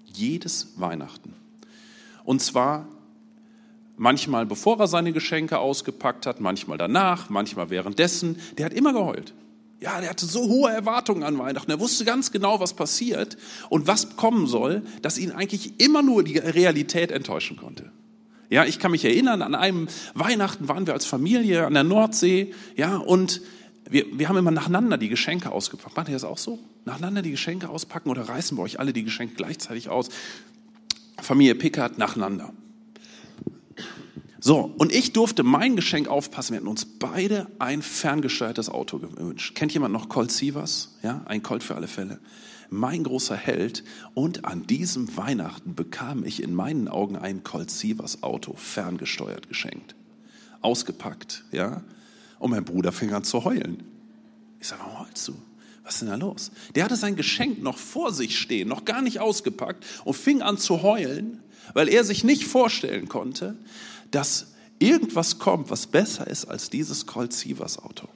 Jedes 0.06 0.74
Weihnachten. 0.76 1.34
Und 2.26 2.42
zwar 2.42 2.88
manchmal 3.96 4.46
bevor 4.46 4.80
er 4.80 4.88
seine 4.88 5.14
Geschenke 5.14 5.60
ausgepackt 5.60 6.26
hat, 6.26 6.42
manchmal 6.42 6.78
danach, 6.78 7.30
manchmal 7.30 7.70
währenddessen. 7.70 8.38
Der 8.58 8.66
hat 8.66 8.74
immer 8.74 8.92
geheult. 8.94 9.34
Ja, 9.80 10.00
der 10.00 10.10
hatte 10.10 10.26
so 10.26 10.48
hohe 10.48 10.72
Erwartungen 10.72 11.24
an 11.24 11.38
Weihnachten. 11.38 11.72
Er 11.72 11.80
wusste 11.80 12.06
ganz 12.06 12.32
genau, 12.32 12.60
was 12.60 12.74
passiert 12.74 13.38
und 13.70 13.88
was 13.88 14.16
kommen 14.16 14.48
soll, 14.48 14.82
dass 15.02 15.18
ihn 15.18 15.32
eigentlich 15.32 15.80
immer 15.80 16.02
nur 16.02 16.24
die 16.24 16.38
Realität 16.38 17.12
enttäuschen 17.12 17.58
konnte. 17.58 17.92
Ja, 18.54 18.66
ich 18.66 18.78
kann 18.78 18.92
mich 18.92 19.04
erinnern, 19.04 19.42
an 19.42 19.56
einem 19.56 19.88
Weihnachten 20.14 20.68
waren 20.68 20.86
wir 20.86 20.94
als 20.94 21.08
Familie 21.08 21.66
an 21.66 21.74
der 21.74 21.84
Nordsee, 21.84 22.54
ja, 22.76 22.98
und 22.98 23.42
wir, 23.90 24.06
wir 24.16 24.30
haben 24.30 24.38
immer 24.38 24.52
nacheinander 24.52 25.00
die 25.00 25.10
Geschenke 25.10 25.52
ausgepackt. 25.52 25.98
Macht 25.98 26.08
ihr 26.10 26.14
das 26.14 26.24
auch 26.24 26.38
so? 26.38 26.60
Nacheinander 26.86 27.24
die 27.24 27.32
Geschenke 27.32 27.68
auspacken 27.68 28.12
oder 28.12 28.30
reißen 28.30 28.56
wir 28.56 28.62
euch 28.62 28.80
alle 28.80 28.94
die 28.94 29.04
Geschenke 29.04 29.34
gleichzeitig 29.34 29.90
aus? 29.90 30.10
Familie 31.20 31.56
Pickard 31.56 31.98
nacheinander. 31.98 32.54
So, 34.40 34.72
und 34.78 34.94
ich 34.94 35.14
durfte 35.14 35.42
mein 35.42 35.76
Geschenk 35.76 36.08
aufpassen. 36.08 36.54
Wir 36.54 36.58
hatten 36.58 36.68
uns 36.68 36.86
beide 36.86 37.48
ein 37.58 37.82
ferngesteuertes 37.82 38.70
Auto 38.70 39.00
gewünscht. 39.00 39.56
Kennt 39.56 39.74
jemand 39.74 39.94
noch 39.94 40.10
Colt 40.10 40.30
Sievers? 40.30 41.00
Ja, 41.02 41.24
ein 41.26 41.42
Colt 41.42 41.64
für 41.64 41.74
alle 41.74 41.88
Fälle 41.88 42.20
mein 42.74 43.04
großer 43.04 43.36
Held. 43.36 43.84
Und 44.14 44.46
an 44.46 44.68
diesem 44.68 45.16
Weihnachten 45.16 45.76
bekam 45.76 46.24
ich 46.26 46.42
in 46.42 46.54
meinen 46.54 46.88
Augen 46.88 47.16
ein 47.16 47.44
Colt 47.44 47.72
Sievers 47.72 48.24
Auto 48.24 48.54
ferngesteuert 48.56 49.48
geschenkt. 49.48 49.96
Ausgepackt, 50.62 51.44
ja. 51.52 51.84
Und 52.40 52.52
mein 52.52 52.66
Bruder 52.66 52.92
fing 52.92 53.14
an 53.14 53.24
zu 53.24 53.44
heulen. 53.46 53.84
Ich 54.60 54.68
sage, 54.68 54.82
warum 54.84 55.06
heulst 55.08 55.28
du? 55.28 55.36
Was 55.84 55.96
ist 55.96 56.02
denn 56.02 56.10
da 56.10 56.16
los? 56.16 56.52
Der 56.76 56.86
hatte 56.86 56.96
sein 56.96 57.16
Geschenk 57.16 57.62
noch 57.62 57.78
vor 57.78 58.14
sich 58.14 58.40
stehen, 58.40 58.70
noch 58.70 58.86
gar 58.86 59.02
nicht 59.02 59.20
ausgepackt 59.20 59.86
und 60.06 60.16
fing 60.16 60.42
an 60.42 60.58
zu 60.58 60.82
heulen, 60.82 61.42
weil 61.74 61.90
er 61.90 62.04
sich 62.04 62.24
nicht 62.24 62.46
vorstellen 62.46 63.10
konnte, 63.10 63.58
dass 64.12 64.54
irgendwas 64.80 65.40
kommt, 65.40 65.70
was 65.70 65.88
besser 65.88 66.28
ist 66.28 66.46
als 66.46 66.70
dieses 66.70 67.06
Colt 67.06 67.34
Sievers 67.34 67.80
Auto. 67.80 68.08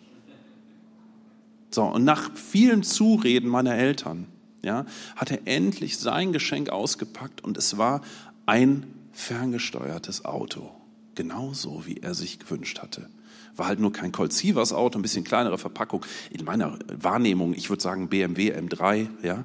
So, 1.72 1.84
und 1.84 2.06
nach 2.06 2.32
vielen 2.36 2.84
Zureden 2.84 3.50
meiner 3.50 3.76
Eltern 3.76 4.28
ja, 4.62 4.86
hat 5.16 5.32
er 5.32 5.40
endlich 5.46 5.98
sein 5.98 6.34
Geschenk 6.34 6.70
ausgepackt 6.70 7.44
und 7.44 7.58
es 7.58 7.78
war 7.78 8.02
ein 8.46 8.86
ferngesteuertes 9.14 10.26
Auto. 10.26 10.72
Genauso, 11.16 11.86
wie 11.86 11.98
er 11.98 12.14
sich 12.14 12.40
gewünscht 12.40 12.80
hatte. 12.80 13.10
War 13.56 13.68
halt 13.68 13.80
nur 13.80 13.92
kein 13.92 14.12
Colt 14.12 14.34
Auto, 14.56 15.00
ein 15.00 15.02
bisschen 15.02 15.24
kleinere 15.24 15.58
Verpackung. 15.58 16.06
In 16.30 16.46
meiner 16.46 16.78
Wahrnehmung, 16.88 17.54
ich 17.54 17.70
würde 17.70 17.82
sagen 17.82 18.08
BMW 18.08 18.54
M3, 18.54 19.08
ja. 19.24 19.44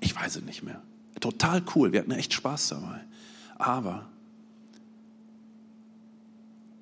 Ich 0.00 0.14
weiß 0.14 0.36
es 0.36 0.42
nicht 0.42 0.62
mehr. 0.62 0.82
Total 1.20 1.62
cool, 1.74 1.92
wir 1.92 2.00
hatten 2.00 2.10
echt 2.10 2.34
Spaß 2.34 2.68
dabei. 2.68 3.00
Aber 3.56 4.06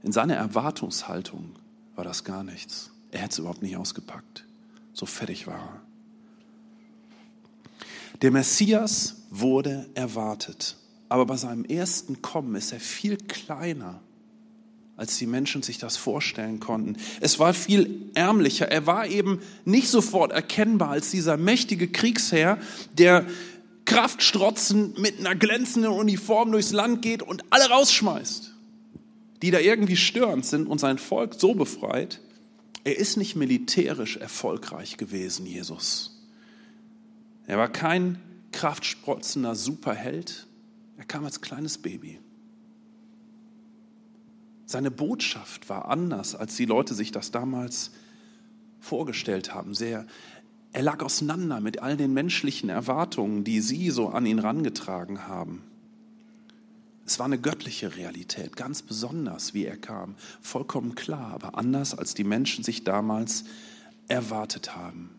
in 0.03 0.11
seiner 0.11 0.35
Erwartungshaltung 0.35 1.55
war 1.95 2.05
das 2.05 2.25
gar 2.25 2.43
nichts. 2.43 2.91
Er 3.13 3.21
hätte 3.21 3.33
es 3.33 3.39
überhaupt 3.39 3.63
nicht 3.63 3.77
ausgepackt. 3.77 4.45
So 4.93 5.07
fertig 5.07 5.47
war 5.47 5.55
er. 5.55 5.82
Der 8.21 8.31
Messias 8.31 9.17
wurde 9.31 9.89
erwartet, 9.95 10.77
aber 11.09 11.27
bei 11.27 11.37
seinem 11.37 11.65
ersten 11.65 12.23
Kommen 12.23 12.55
ist 12.55 12.73
er 12.73 12.81
viel 12.81 13.17
kleiner, 13.17 14.01
als 14.97 15.19
die 15.19 15.27
Menschen 15.27 15.63
sich 15.63 15.79
das 15.79 15.97
vorstellen 15.97 16.61
konnten. 16.61 16.97
Es 17.21 17.39
war 17.39 17.55
viel 17.55 18.11
ärmlicher. 18.15 18.71
Er 18.71 18.87
war 18.87 19.07
eben 19.07 19.41
nicht 19.65 19.89
sofort 19.89 20.33
erkennbar 20.33 20.91
als 20.91 21.11
dieser 21.11 21.37
mächtige 21.37 21.89
Kriegsherr, 21.89 22.59
der 22.97 23.27
kraftstrotzend 23.85 24.99
mit 24.99 25.19
einer 25.19 25.35
glänzenden 25.35 25.93
Uniform 25.93 26.53
durchs 26.53 26.73
Land 26.73 27.03
geht 27.03 27.23
und 27.23 27.43
alle 27.51 27.69
rausschmeißt, 27.69 28.55
die 29.43 29.51
da 29.51 29.59
irgendwie 29.59 29.97
störend 29.97 30.47
sind 30.47 30.67
und 30.67 30.79
sein 30.79 30.99
Volk 30.99 31.35
so 31.39 31.55
befreit. 31.55 32.21
Er 32.85 32.99
ist 32.99 33.17
nicht 33.17 33.37
militärisch 33.37 34.17
erfolgreich 34.17 34.97
gewesen, 34.99 35.47
Jesus. 35.47 36.12
Er 37.47 37.59
war 37.59 37.69
kein 37.69 38.21
kraftsprotzender 38.53 39.55
Superheld. 39.55 40.47
Er 40.97 41.05
kam 41.05 41.25
als 41.25 41.41
kleines 41.41 41.79
Baby. 41.79 42.21
Seine 44.67 44.91
Botschaft 44.91 45.69
war 45.69 45.89
anders, 45.89 46.35
als 46.35 46.57
die 46.57 46.65
Leute 46.65 46.95
sich 46.95 47.13
das 47.13 47.31
damals 47.31 47.91
vorgestellt 48.81 49.55
haben. 49.55 49.75
Sehr, 49.75 50.07
er 50.73 50.83
lag 50.83 51.03
auseinander 51.03 51.61
mit 51.61 51.83
all 51.83 51.97
den 51.97 52.15
menschlichen 52.15 52.71
Erwartungen, 52.71 53.45
die 53.45 53.61
sie 53.61 53.91
so 53.91 54.09
an 54.09 54.25
ihn 54.25 54.39
rangetragen 54.39 55.27
haben. 55.27 55.63
Es 57.05 57.19
war 57.19 57.27
eine 57.27 57.39
göttliche 57.39 57.97
Realität, 57.97 58.57
ganz 58.57 58.81
besonders, 58.81 59.53
wie 59.53 59.67
er 59.67 59.77
kam. 59.77 60.15
Vollkommen 60.41 60.95
klar, 60.95 61.33
aber 61.35 61.59
anders, 61.59 61.99
als 61.99 62.15
die 62.15 62.25
Menschen 62.25 62.65
sich 62.65 62.85
damals 62.85 63.45
erwartet 64.09 64.77
haben. 64.77 65.11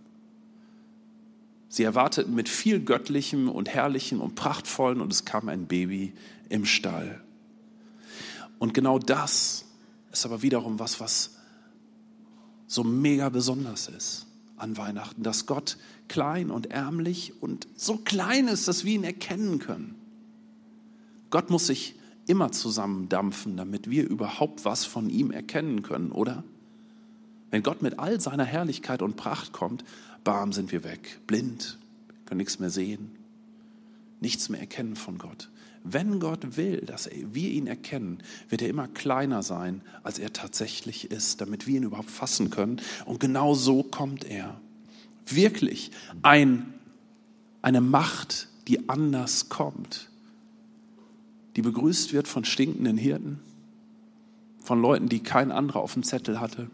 Sie 1.74 1.82
erwarteten 1.82 2.36
mit 2.36 2.50
viel 2.50 2.82
Göttlichem 2.82 3.50
und 3.50 3.68
Herrlichem 3.68 4.22
und 4.22 4.36
Prachtvollen 4.36 5.02
und 5.02 5.12
es 5.12 5.26
kam 5.26 5.50
ein 5.50 5.66
Baby 5.66 6.14
im 6.48 6.66
Stall. 6.66 7.20
Und 8.60 8.76
genau 8.76 9.00
das 9.00 9.66
ist 10.12 10.24
aber 10.24 10.44
wiederum 10.44 10.78
was, 10.78 11.00
was 11.00 11.32
so 12.68 12.84
mega 12.84 13.30
besonders 13.30 13.88
ist 13.88 14.28
an 14.56 14.78
Weihnachten, 14.78 15.24
dass 15.24 15.48
Gott 15.48 15.80
klein 16.08 16.52
und 16.52 16.68
ärmlich 16.68 17.42
und 17.42 17.68
so 17.76 17.98
klein 17.98 18.50
ist, 18.50 18.68
dass 18.68 18.86
wir 18.86 18.94
ihn 18.94 19.04
erkennen 19.04 19.58
können. 19.58 19.96
Gott 21.32 21.50
muss 21.50 21.66
sich 21.66 21.96
immer 22.28 22.52
zusammendampfen, 22.52 23.58
damit 23.58 23.90
wir 23.90 24.08
überhaupt 24.08 24.64
was 24.64 24.86
von 24.86 25.10
ihm 25.10 25.32
erkennen 25.32 25.82
können, 25.82 26.12
oder? 26.12 26.44
Wenn 27.50 27.64
Gott 27.64 27.82
mit 27.82 27.98
all 27.98 28.22
seiner 28.22 28.46
Herrlichkeit 28.46 29.02
und 29.02 29.16
Pracht 29.16 29.54
kommt, 29.54 29.84
bam, 30.24 30.54
sind 30.54 30.72
wir 30.72 30.84
weg, 30.84 31.20
blind, 31.28 31.78
können 32.26 32.40
nichts 32.40 32.60
mehr 32.60 32.70
sehen, 32.70 33.12
nichts 34.20 34.50
mehr 34.50 34.60
erkennen 34.60 34.96
von 34.96 35.18
Gott. 35.18 35.50
Wenn 35.84 36.22
Gott 36.22 36.56
will, 36.56 36.78
dass 36.78 37.10
wir 37.12 37.50
ihn 37.50 37.68
erkennen, 37.68 38.20
wird 38.48 38.62
er 38.62 38.70
immer 38.70 38.88
kleiner 38.88 39.44
sein, 39.44 39.82
als 40.02 40.18
er 40.18 40.32
tatsächlich 40.32 41.12
ist, 41.12 41.42
damit 41.42 41.68
wir 41.68 41.76
ihn 41.76 41.84
überhaupt 41.84 42.10
fassen 42.10 42.50
können. 42.50 42.80
Und 43.06 43.20
genau 43.20 43.54
so 43.54 43.84
kommt 43.84 44.24
er. 44.24 44.62
Wirklich 45.26 45.92
ein, 46.22 46.74
eine 47.62 47.82
Macht, 47.82 48.48
die 48.70 48.88
anders 48.88 49.50
kommt, 49.50 50.10
die 51.58 51.62
begrüßt 51.62 52.14
wird 52.14 52.30
von 52.30 52.46
stinkenden 52.46 52.98
Hirten, 52.98 53.40
von 54.60 54.82
Leuten, 54.82 55.10
die 55.10 55.20
kein 55.20 55.52
anderer 55.52 55.82
auf 55.82 55.94
dem 55.94 56.04
Zettel 56.04 56.40
hatte, 56.40 56.70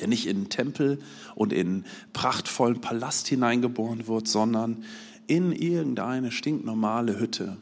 der 0.00 0.08
nicht 0.08 0.26
in 0.26 0.42
den 0.42 0.48
Tempel 0.48 0.98
und 1.34 1.52
in 1.52 1.84
prachtvollen 2.12 2.80
Palast 2.80 3.28
hineingeboren 3.28 4.06
wird, 4.06 4.28
sondern 4.28 4.84
in 5.26 5.52
irgendeine 5.52 6.32
stinknormale 6.32 7.18
Hütte 7.18 7.56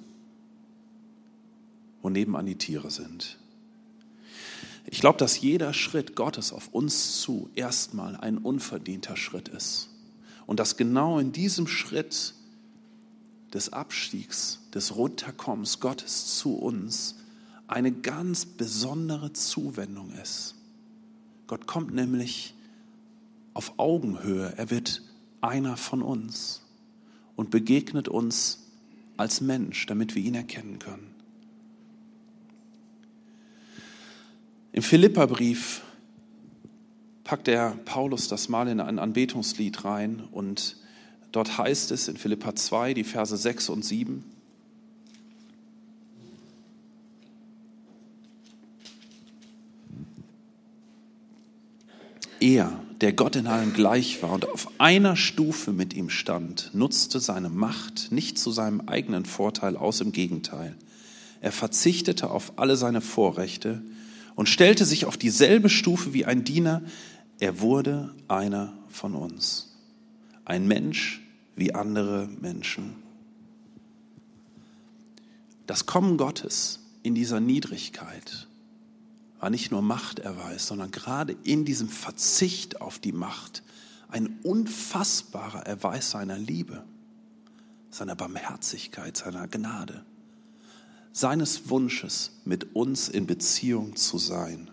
wo 2.02 2.08
nebenan 2.08 2.46
die 2.46 2.56
Tiere 2.56 2.90
sind. 2.90 3.38
Ich 4.86 5.00
glaube, 5.00 5.18
dass 5.18 5.40
jeder 5.40 5.74
Schritt 5.74 6.16
Gottes 6.16 6.52
auf 6.52 6.68
uns 6.68 7.20
zu 7.20 7.50
erstmal 7.54 8.16
ein 8.16 8.38
unverdienter 8.38 9.16
Schritt 9.16 9.48
ist. 9.48 9.90
Und 10.46 10.60
dass 10.60 10.78
genau 10.78 11.18
in 11.18 11.32
diesem 11.32 11.66
Schritt 11.66 12.32
des 13.52 13.72
Abstiegs, 13.72 14.60
des 14.72 14.96
Runterkommens 14.96 15.80
Gottes 15.80 16.38
zu 16.38 16.54
uns 16.56 17.16
eine 17.66 17.92
ganz 17.92 18.46
besondere 18.46 19.34
Zuwendung 19.34 20.12
ist. 20.12 20.54
Gott 21.48 21.66
kommt 21.66 21.92
nämlich 21.92 22.54
auf 23.54 23.78
Augenhöhe. 23.78 24.52
Er 24.56 24.70
wird 24.70 25.02
einer 25.40 25.76
von 25.76 26.02
uns 26.02 26.62
und 27.34 27.50
begegnet 27.50 28.06
uns 28.06 28.68
als 29.16 29.40
Mensch, 29.40 29.86
damit 29.86 30.14
wir 30.14 30.22
ihn 30.22 30.34
erkennen 30.34 30.78
können. 30.78 31.14
Im 34.72 34.82
Philipperbrief 34.82 35.82
packt 37.24 37.46
der 37.46 37.70
Paulus 37.84 38.28
das 38.28 38.48
mal 38.48 38.68
in 38.68 38.80
ein 38.80 38.98
Anbetungslied 38.98 39.84
rein 39.84 40.22
und 40.30 40.76
dort 41.32 41.58
heißt 41.58 41.90
es 41.90 42.08
in 42.08 42.16
Philippa 42.16 42.54
2, 42.54 42.94
die 42.94 43.04
Verse 43.04 43.36
6 43.36 43.70
und 43.70 43.84
7, 43.84 44.24
Er, 52.48 52.80
der 53.02 53.12
Gott 53.12 53.36
in 53.36 53.46
allem 53.46 53.74
gleich 53.74 54.22
war 54.22 54.32
und 54.32 54.48
auf 54.48 54.70
einer 54.78 55.16
Stufe 55.16 55.72
mit 55.72 55.92
ihm 55.92 56.08
stand, 56.08 56.70
nutzte 56.72 57.20
seine 57.20 57.50
Macht 57.50 58.10
nicht 58.10 58.38
zu 58.38 58.50
seinem 58.50 58.80
eigenen 58.88 59.26
Vorteil 59.26 59.76
aus, 59.76 60.00
im 60.00 60.12
Gegenteil. 60.12 60.74
Er 61.42 61.52
verzichtete 61.52 62.30
auf 62.30 62.54
alle 62.56 62.76
seine 62.76 63.02
Vorrechte, 63.02 63.82
und 64.38 64.48
stellte 64.48 64.84
sich 64.84 65.04
auf 65.04 65.16
dieselbe 65.16 65.68
Stufe 65.68 66.14
wie 66.14 66.24
ein 66.24 66.44
Diener. 66.44 66.82
Er 67.40 67.60
wurde 67.60 68.14
einer 68.28 68.72
von 68.88 69.16
uns. 69.16 69.76
Ein 70.44 70.68
Mensch 70.68 71.20
wie 71.56 71.74
andere 71.74 72.28
Menschen. 72.40 72.94
Das 75.66 75.86
Kommen 75.86 76.16
Gottes 76.18 76.78
in 77.02 77.16
dieser 77.16 77.40
Niedrigkeit 77.40 78.46
war 79.38 79.50
nicht 79.50 79.70
nur 79.70 79.82
Machterweis, 79.82 80.66
sondern 80.66 80.90
gerade 80.90 81.36
in 81.44 81.64
diesem 81.64 81.88
Verzicht 81.88 82.80
auf 82.80 82.98
die 82.98 83.12
Macht 83.12 83.62
ein 84.08 84.38
unfassbarer 84.42 85.66
Erweis 85.66 86.10
seiner 86.10 86.38
Liebe, 86.38 86.84
seiner 87.90 88.16
Barmherzigkeit, 88.16 89.16
seiner 89.16 89.46
Gnade 89.48 90.04
seines 91.18 91.68
Wunsches, 91.68 92.30
mit 92.44 92.76
uns 92.76 93.08
in 93.08 93.26
Beziehung 93.26 93.96
zu 93.96 94.18
sein. 94.18 94.70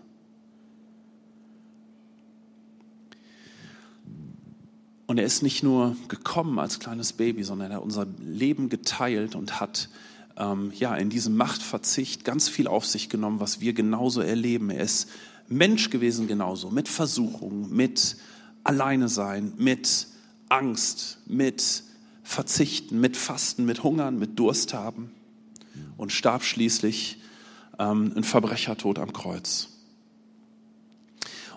Und 5.08 5.18
er 5.18 5.24
ist 5.24 5.42
nicht 5.42 5.62
nur 5.62 5.96
gekommen 6.08 6.58
als 6.58 6.78
kleines 6.78 7.12
Baby, 7.12 7.42
sondern 7.42 7.70
er 7.70 7.76
hat 7.78 7.82
unser 7.82 8.06
Leben 8.20 8.68
geteilt 8.68 9.34
und 9.34 9.60
hat 9.60 9.88
ähm, 10.36 10.72
ja 10.74 10.94
in 10.94 11.10
diesem 11.10 11.36
Machtverzicht 11.36 12.24
ganz 12.24 12.48
viel 12.48 12.66
auf 12.66 12.86
sich 12.86 13.08
genommen, 13.08 13.40
was 13.40 13.60
wir 13.60 13.72
genauso 13.72 14.20
erleben. 14.20 14.70
Er 14.70 14.84
ist 14.84 15.08
Mensch 15.48 15.90
gewesen 15.90 16.26
genauso, 16.26 16.70
mit 16.70 16.88
Versuchung, 16.88 17.70
mit 17.74 18.16
Alleine 18.64 19.08
sein, 19.08 19.52
mit 19.56 20.08
Angst, 20.48 21.18
mit 21.26 21.84
Verzichten, 22.22 23.00
mit 23.00 23.16
Fasten, 23.16 23.64
mit 23.64 23.84
Hungern, 23.84 24.18
mit 24.18 24.38
Durst 24.38 24.74
haben 24.74 25.12
und 25.96 26.12
starb 26.12 26.42
schließlich 26.42 27.18
ähm, 27.78 28.12
ein 28.16 28.24
Verbrechertod 28.24 28.98
am 28.98 29.12
Kreuz. 29.12 29.68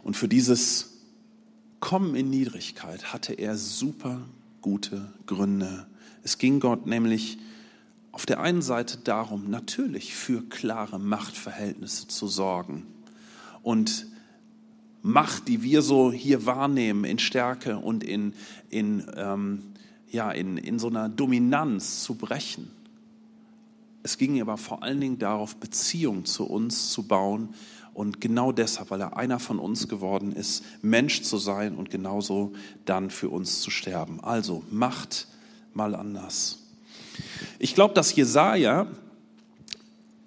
Und 0.03 0.15
für 0.15 0.27
dieses 0.27 0.89
Kommen 1.79 2.15
in 2.15 2.29
Niedrigkeit 2.29 3.13
hatte 3.13 3.33
er 3.33 3.57
super 3.57 4.21
gute 4.61 5.13
Gründe. 5.25 5.87
Es 6.23 6.37
ging 6.37 6.59
Gott 6.59 6.85
nämlich 6.85 7.37
auf 8.11 8.25
der 8.25 8.39
einen 8.41 8.61
Seite 8.61 8.97
darum, 8.97 9.49
natürlich 9.49 10.15
für 10.15 10.41
klare 10.41 10.99
Machtverhältnisse 10.99 12.07
zu 12.07 12.27
sorgen 12.27 12.85
und 13.61 14.07
Macht, 15.01 15.47
die 15.47 15.63
wir 15.63 15.81
so 15.81 16.11
hier 16.11 16.45
wahrnehmen 16.45 17.05
in 17.05 17.19
Stärke 17.19 17.77
und 17.77 18.03
in, 18.03 18.33
in, 18.69 19.05
ähm, 19.15 19.63
ja, 20.11 20.29
in, 20.31 20.57
in 20.57 20.77
so 20.77 20.89
einer 20.89 21.07
Dominanz 21.07 22.03
zu 22.03 22.15
brechen. 22.15 22.69
Es 24.03 24.17
ging 24.17 24.41
aber 24.41 24.57
vor 24.57 24.83
allen 24.83 24.99
Dingen 24.99 25.19
darauf, 25.19 25.55
Beziehung 25.55 26.25
zu 26.25 26.45
uns 26.45 26.89
zu 26.89 27.03
bauen. 27.03 27.53
Und 27.93 28.21
genau 28.21 28.51
deshalb, 28.51 28.91
weil 28.91 29.01
er 29.01 29.17
einer 29.17 29.39
von 29.39 29.59
uns 29.59 29.87
geworden 29.87 30.33
ist, 30.33 30.63
Mensch 30.81 31.21
zu 31.21 31.37
sein 31.37 31.75
und 31.75 31.89
genauso 31.89 32.53
dann 32.85 33.09
für 33.09 33.29
uns 33.29 33.61
zu 33.61 33.71
sterben. 33.71 34.21
Also 34.21 34.63
macht 34.69 35.27
mal 35.73 35.95
anders. 35.95 36.59
Ich 37.59 37.75
glaube, 37.75 37.93
dass 37.93 38.15
Jesaja, 38.15 38.87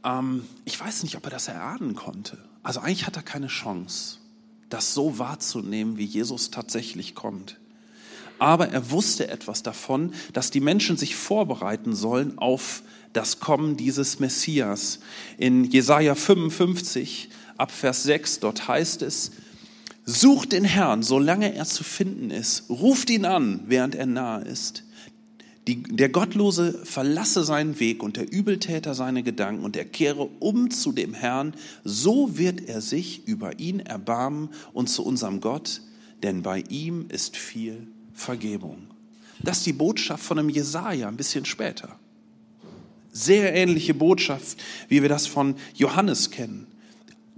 ähm, 0.04 0.44
ich 0.64 0.78
weiß 0.78 1.02
nicht, 1.02 1.16
ob 1.16 1.24
er 1.24 1.30
das 1.30 1.48
erahnen 1.48 1.94
konnte. 1.94 2.38
Also 2.62 2.80
eigentlich 2.80 3.06
hat 3.06 3.16
er 3.16 3.22
keine 3.22 3.48
Chance, 3.48 4.18
das 4.68 4.94
so 4.94 5.18
wahrzunehmen, 5.18 5.96
wie 5.96 6.04
Jesus 6.04 6.50
tatsächlich 6.50 7.14
kommt. 7.14 7.58
Aber 8.38 8.68
er 8.68 8.90
wusste 8.90 9.28
etwas 9.28 9.62
davon, 9.62 10.14
dass 10.32 10.50
die 10.50 10.60
Menschen 10.60 10.96
sich 10.96 11.14
vorbereiten 11.14 11.94
sollen 11.94 12.38
auf 12.38 12.82
das 13.12 13.40
Kommen 13.40 13.76
dieses 13.76 14.18
Messias. 14.18 15.00
In 15.38 15.64
Jesaja 15.64 16.14
55 16.14 17.28
ab 17.56 17.70
Vers 17.70 18.02
6, 18.02 18.40
dort 18.40 18.66
heißt 18.66 19.02
es, 19.02 19.32
Sucht 20.04 20.50
den 20.50 20.64
Herrn, 20.64 21.04
solange 21.04 21.54
er 21.54 21.64
zu 21.64 21.84
finden 21.84 22.30
ist. 22.32 22.68
Ruft 22.68 23.08
ihn 23.10 23.24
an, 23.24 23.62
während 23.66 23.94
er 23.94 24.06
nahe 24.06 24.42
ist. 24.42 24.82
Die, 25.68 25.82
der 25.82 26.08
Gottlose 26.08 26.72
verlasse 26.84 27.44
seinen 27.44 27.78
Weg 27.78 28.02
und 28.02 28.16
der 28.16 28.30
Übeltäter 28.32 28.94
seine 28.94 29.22
Gedanken 29.22 29.64
und 29.64 29.76
er 29.76 29.84
kehre 29.84 30.28
um 30.40 30.70
zu 30.70 30.90
dem 30.90 31.14
Herrn. 31.14 31.54
So 31.84 32.36
wird 32.36 32.68
er 32.68 32.80
sich 32.80 33.26
über 33.28 33.60
ihn 33.60 33.80
erbarmen 33.80 34.48
und 34.72 34.88
zu 34.88 35.04
unserem 35.04 35.40
Gott, 35.40 35.82
denn 36.22 36.42
bei 36.42 36.64
ihm 36.68 37.06
ist 37.08 37.36
viel 37.36 37.86
Vergebung. 38.12 38.88
Das 39.40 39.58
ist 39.58 39.66
die 39.66 39.72
Botschaft 39.72 40.24
von 40.24 40.38
einem 40.38 40.48
Jesaja 40.48 41.06
ein 41.06 41.16
bisschen 41.16 41.44
später 41.44 41.98
sehr 43.12 43.54
ähnliche 43.54 43.94
Botschaft, 43.94 44.62
wie 44.88 45.02
wir 45.02 45.08
das 45.08 45.26
von 45.26 45.54
Johannes 45.74 46.30
kennen. 46.30 46.66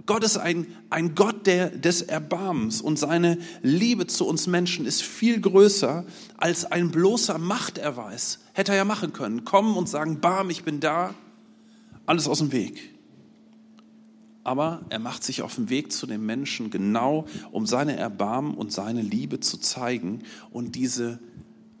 Gott 0.05 0.23
ist 0.23 0.37
ein, 0.37 0.67
ein 0.91 1.15
Gott 1.15 1.47
der, 1.47 1.69
des 1.69 2.03
Erbarmens 2.03 2.79
und 2.79 2.99
seine 2.99 3.39
Liebe 3.63 4.05
zu 4.05 4.27
uns 4.27 4.45
Menschen 4.45 4.85
ist 4.85 5.01
viel 5.01 5.41
größer 5.41 6.05
als 6.37 6.65
ein 6.65 6.91
bloßer 6.91 7.39
Machterweis. 7.39 8.39
Hätte 8.53 8.73
er 8.73 8.79
ja 8.79 8.85
machen 8.85 9.13
können. 9.13 9.45
Kommen 9.45 9.75
und 9.75 9.89
sagen, 9.89 10.19
Bam, 10.21 10.49
ich 10.51 10.63
bin 10.63 10.79
da, 10.79 11.15
alles 12.05 12.27
aus 12.27 12.37
dem 12.37 12.51
Weg. 12.51 12.91
Aber 14.43 14.85
er 14.89 14.99
macht 14.99 15.23
sich 15.23 15.41
auf 15.41 15.55
den 15.55 15.71
Weg 15.71 15.91
zu 15.91 16.05
den 16.05 16.23
Menschen 16.23 16.69
genau, 16.69 17.25
um 17.51 17.65
seine 17.65 17.95
Erbarmen 17.97 18.53
und 18.53 18.71
seine 18.71 19.01
Liebe 19.01 19.39
zu 19.39 19.57
zeigen 19.57 20.21
und 20.51 20.75
diese, 20.75 21.19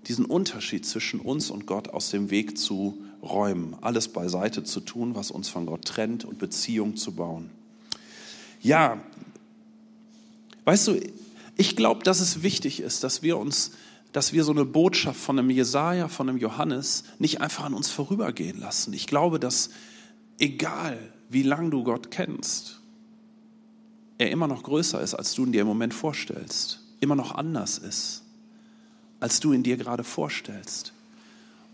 diesen 0.07 0.25
Unterschied 0.25 0.83
zwischen 0.83 1.19
uns 1.19 1.51
und 1.51 1.67
Gott 1.67 1.89
aus 1.89 2.09
dem 2.09 2.31
Weg 2.31 2.57
zu 2.57 2.97
räumen, 3.21 3.75
alles 3.81 4.07
beiseite 4.07 4.63
zu 4.63 4.79
tun, 4.79 5.13
was 5.13 5.29
uns 5.29 5.47
von 5.47 5.67
Gott 5.67 5.85
trennt 5.85 6.25
und 6.25 6.39
Beziehung 6.39 6.95
zu 6.95 7.11
bauen. 7.11 7.51
Ja, 8.65 8.97
weißt 10.63 10.87
du, 10.87 10.99
ich 11.55 11.75
glaube, 11.75 12.03
dass 12.03 12.19
es 12.19 12.41
wichtig 12.41 12.79
ist, 12.79 13.03
dass 13.03 13.21
wir 13.21 13.37
uns, 13.37 13.73
dass 14.11 14.33
wir 14.33 14.43
so 14.43 14.53
eine 14.53 14.65
Botschaft 14.65 15.19
von 15.19 15.37
einem 15.37 15.51
Jesaja, 15.51 16.07
von 16.07 16.27
einem 16.27 16.39
Johannes 16.39 17.03
nicht 17.19 17.41
einfach 17.41 17.65
an 17.65 17.75
uns 17.75 17.91
vorübergehen 17.91 18.59
lassen. 18.59 18.91
Ich 18.93 19.05
glaube, 19.05 19.39
dass 19.39 19.69
egal 20.39 20.97
wie 21.29 21.43
lang 21.43 21.69
du 21.69 21.83
Gott 21.83 22.09
kennst, 22.09 22.81
er 24.17 24.31
immer 24.31 24.47
noch 24.47 24.63
größer 24.63 24.99
ist, 24.99 25.13
als 25.13 25.35
du 25.35 25.45
ihn 25.45 25.51
dir 25.51 25.61
im 25.61 25.67
Moment 25.67 25.93
vorstellst, 25.93 26.79
immer 27.01 27.15
noch 27.15 27.35
anders 27.35 27.77
ist, 27.77 28.23
als 29.19 29.39
du 29.41 29.53
ihn 29.53 29.61
dir 29.61 29.77
gerade 29.77 30.03
vorstellst. 30.03 30.91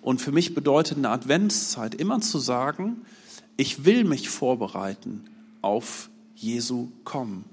Und 0.01 0.19
für 0.19 0.33
mich 0.33 0.53
bedeutet 0.53 0.97
eine 0.97 1.09
Adventszeit 1.09 1.95
immer 1.95 2.19
zu 2.19 2.37
sagen, 2.37 3.05
ich 3.55 3.85
will 3.85 4.03
mich 4.03 4.27
vorbereiten 4.27 5.29
auf 5.61 6.09
Jesu 6.41 6.89
kommen, 7.03 7.45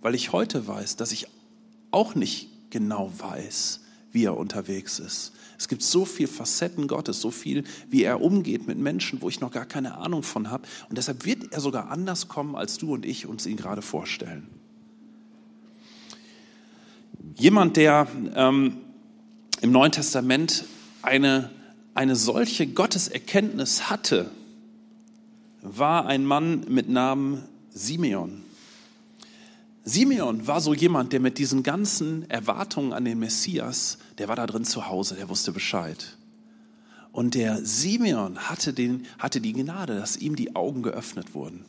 weil 0.00 0.14
ich 0.14 0.32
heute 0.32 0.66
weiß, 0.66 0.96
dass 0.96 1.12
ich 1.12 1.26
auch 1.90 2.14
nicht 2.14 2.48
genau 2.70 3.12
weiß, 3.16 3.80
wie 4.10 4.24
er 4.24 4.36
unterwegs 4.36 4.98
ist. 4.98 5.32
Es 5.58 5.68
gibt 5.68 5.82
so 5.82 6.04
viele 6.04 6.28
Facetten 6.28 6.88
Gottes, 6.88 7.20
so 7.20 7.30
viel, 7.30 7.64
wie 7.88 8.02
er 8.02 8.20
umgeht 8.20 8.66
mit 8.66 8.78
Menschen, 8.78 9.22
wo 9.22 9.28
ich 9.28 9.40
noch 9.40 9.52
gar 9.52 9.66
keine 9.66 9.96
Ahnung 9.98 10.22
von 10.22 10.50
habe. 10.50 10.64
Und 10.88 10.98
deshalb 10.98 11.24
wird 11.24 11.52
er 11.52 11.60
sogar 11.60 11.90
anders 11.90 12.28
kommen, 12.28 12.56
als 12.56 12.78
du 12.78 12.92
und 12.94 13.06
ich 13.06 13.26
uns 13.26 13.46
ihn 13.46 13.56
gerade 13.56 13.82
vorstellen. 13.82 14.48
Jemand, 17.36 17.76
der 17.76 18.08
ähm, 18.34 18.78
im 19.60 19.70
Neuen 19.70 19.92
Testament 19.92 20.64
eine, 21.02 21.50
eine 21.94 22.16
solche 22.16 22.66
Gotteserkenntnis 22.66 23.88
hatte, 23.88 24.30
war 25.62 26.06
ein 26.06 26.26
Mann 26.26 26.64
mit 26.68 26.88
Namen 26.88 27.44
Simeon. 27.74 28.42
Simeon 29.84 30.46
war 30.46 30.60
so 30.60 30.74
jemand, 30.74 31.12
der 31.12 31.20
mit 31.20 31.38
diesen 31.38 31.62
ganzen 31.62 32.28
Erwartungen 32.30 32.92
an 32.92 33.04
den 33.04 33.18
Messias, 33.18 33.98
der 34.18 34.28
war 34.28 34.36
da 34.36 34.46
drin 34.46 34.64
zu 34.64 34.86
Hause, 34.86 35.16
der 35.16 35.28
wusste 35.28 35.50
Bescheid. 35.52 36.16
Und 37.10 37.34
der 37.34 37.64
Simeon 37.64 38.38
hatte, 38.38 38.72
den, 38.72 39.06
hatte 39.18 39.40
die 39.40 39.52
Gnade, 39.52 39.96
dass 39.96 40.16
ihm 40.16 40.36
die 40.36 40.54
Augen 40.54 40.82
geöffnet 40.82 41.34
wurden. 41.34 41.64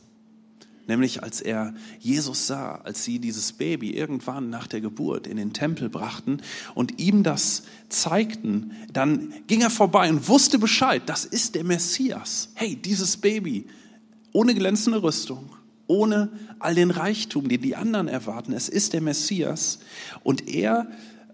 Nämlich 0.87 1.23
als 1.23 1.41
er 1.41 1.73
Jesus 1.99 2.47
sah, 2.47 2.75
als 2.75 3.03
sie 3.03 3.19
dieses 3.19 3.53
Baby 3.53 3.91
irgendwann 3.91 4.49
nach 4.49 4.67
der 4.67 4.81
Geburt 4.81 5.27
in 5.27 5.37
den 5.37 5.53
Tempel 5.53 5.89
brachten 5.89 6.41
und 6.75 6.99
ihm 6.99 7.23
das 7.23 7.63
zeigten, 7.87 8.71
dann 8.91 9.33
ging 9.47 9.61
er 9.61 9.69
vorbei 9.69 10.09
und 10.09 10.27
wusste 10.27 10.59
Bescheid, 10.59 11.01
das 11.05 11.23
ist 11.23 11.55
der 11.55 11.63
Messias. 11.63 12.49
Hey, 12.55 12.75
dieses 12.75 13.15
Baby, 13.15 13.65
ohne 14.33 14.53
glänzende 14.53 15.01
Rüstung, 15.01 15.49
ohne 15.87 16.29
all 16.59 16.75
den 16.75 16.91
Reichtum, 16.91 17.49
den 17.49 17.61
die 17.61 17.75
anderen 17.75 18.07
erwarten. 18.07 18.53
Es 18.53 18.69
ist 18.69 18.93
der 18.93 19.01
Messias. 19.01 19.79
Und 20.23 20.47
er 20.47 20.87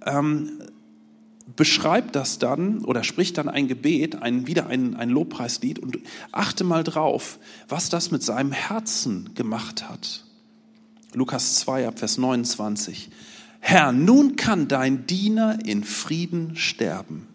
ähm, 0.05 0.61
beschreibt 1.55 2.15
das 2.15 2.39
dann 2.39 2.83
oder 2.85 3.03
spricht 3.03 3.37
dann 3.37 3.49
ein 3.49 3.67
Gebet, 3.67 4.21
ein, 4.21 4.47
wieder 4.47 4.67
ein, 4.67 4.95
ein 4.95 5.09
Lobpreislied 5.09 5.79
und 5.79 5.99
achte 6.31 6.63
mal 6.63 6.83
drauf, 6.83 7.39
was 7.67 7.89
das 7.89 8.11
mit 8.11 8.23
seinem 8.23 8.51
Herzen 8.51 9.31
gemacht 9.35 9.89
hat. 9.89 10.25
Lukas 11.13 11.55
2 11.55 11.87
ab 11.87 11.99
Vers 11.99 12.17
29. 12.17 13.09
Herr, 13.61 13.91
nun 13.91 14.35
kann 14.35 14.67
dein 14.67 15.05
Diener 15.05 15.59
in 15.65 15.83
Frieden 15.83 16.55
sterben 16.55 17.28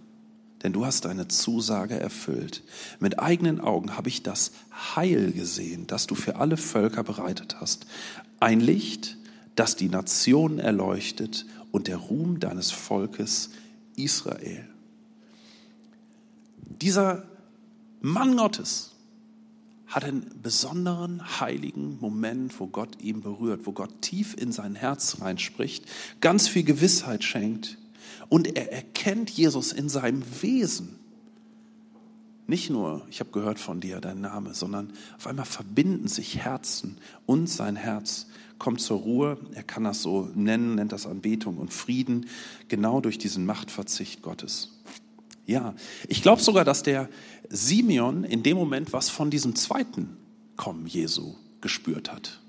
denn 0.65 0.73
du 0.73 0.87
hast 0.87 1.05
deine 1.05 1.29
Zusage 1.29 2.01
erfüllt. 2.01 2.65
Mit 2.99 3.21
eigenen 3.21 3.61
Augen 3.61 3.97
habe 3.97 4.09
ich 4.09 4.23
das 4.23 4.53
Heil 4.73 5.31
gesehen, 5.33 5.87
das 5.87 6.07
du 6.07 6.15
für 6.15 6.37
alle 6.37 6.57
Völker 6.57 7.05
bereitet 7.05 7.61
hast. 7.61 7.87
Ein 8.41 8.61
Licht, 8.61 9.19
das 9.57 9.77
die 9.77 9.91
Nationen 9.91 10.59
erleuchtet 10.59 11.45
und 11.71 11.87
der 11.87 11.99
Ruhm 11.99 12.41
deines 12.41 12.71
Volkes 12.71 13.51
Israel. 13.95 14.67
Dieser 16.81 17.25
Mann 18.01 18.37
Gottes 18.37 18.93
hat 19.87 20.05
einen 20.05 20.27
besonderen 20.43 21.41
heiligen 21.41 22.01
Moment, 22.01 22.59
wo 22.59 22.67
Gott 22.67 23.01
ihn 23.03 23.21
berührt, 23.21 23.67
wo 23.67 23.73
Gott 23.73 24.01
tief 24.01 24.35
in 24.35 24.51
sein 24.51 24.75
Herz 24.75 25.21
reinspricht, 25.21 25.85
ganz 26.21 26.49
viel 26.49 26.65
Gewissheit 26.65 27.23
schenkt 27.23 27.77
und 28.29 28.57
er 28.57 28.73
erkennt 28.73 29.31
Jesus 29.31 29.73
in 29.73 29.89
seinem 29.89 30.23
Wesen. 30.43 30.99
Nicht 32.47 32.69
nur, 32.69 33.07
ich 33.11 33.21
habe 33.21 33.31
gehört 33.31 33.59
von 33.59 33.81
dir, 33.81 34.01
dein 34.01 34.21
Name, 34.21 34.53
sondern 34.55 34.93
auf 35.17 35.27
einmal 35.27 35.47
verbinden 35.47 36.09
sich 36.09 36.39
Herzen 36.39 36.99
und 37.25 37.49
sein 37.49 37.77
Herz 37.77 38.27
kommt 38.59 38.83
zur 38.83 39.01
Ruhe. 39.01 39.39
Er 39.55 39.63
kann 39.63 39.85
das 39.85 40.03
so 40.03 40.29
nennen, 40.35 40.75
nennt 40.75 40.93
das 40.93 41.07
Anbetung 41.07 41.57
und 41.57 41.73
Frieden, 41.73 42.27
genau 42.69 43.01
durch 43.01 43.17
diesen 43.17 43.47
Machtverzicht 43.47 44.21
Gottes. 44.21 44.71
Ja, 45.47 45.75
ich 46.09 46.23
glaube 46.23 46.43
sogar, 46.43 46.65
dass 46.65 46.83
der 46.83 47.09
Simeon 47.49 48.25
in 48.25 48.43
dem 48.43 48.57
Moment 48.57 48.93
was 48.93 49.09
von 49.09 49.31
diesem 49.31 49.57
zweiten 49.57 50.17
Kommen 50.57 50.87
Jesu 50.87 51.35
gespürt 51.61 52.13
hat. 52.13 52.41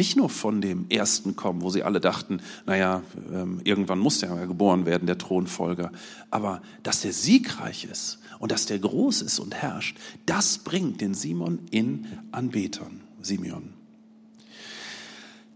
Nicht 0.00 0.16
nur 0.16 0.30
von 0.30 0.62
dem 0.62 0.86
ersten 0.88 1.36
Kommen, 1.36 1.60
wo 1.60 1.68
sie 1.68 1.82
alle 1.82 2.00
dachten, 2.00 2.40
naja, 2.64 3.02
ähm, 3.34 3.60
irgendwann 3.64 3.98
muss 3.98 4.18
der 4.18 4.34
ja 4.34 4.46
geboren 4.46 4.86
werden, 4.86 5.04
der 5.04 5.18
Thronfolger. 5.18 5.92
Aber 6.30 6.62
dass 6.82 7.02
der 7.02 7.12
siegreich 7.12 7.84
ist 7.84 8.18
und 8.38 8.50
dass 8.50 8.64
der 8.64 8.78
groß 8.78 9.20
ist 9.20 9.38
und 9.40 9.54
herrscht, 9.54 9.98
das 10.24 10.56
bringt 10.56 11.02
den 11.02 11.12
Simon 11.12 11.58
in 11.70 12.06
Anbetern. 12.32 13.02
Simeon. 13.20 13.74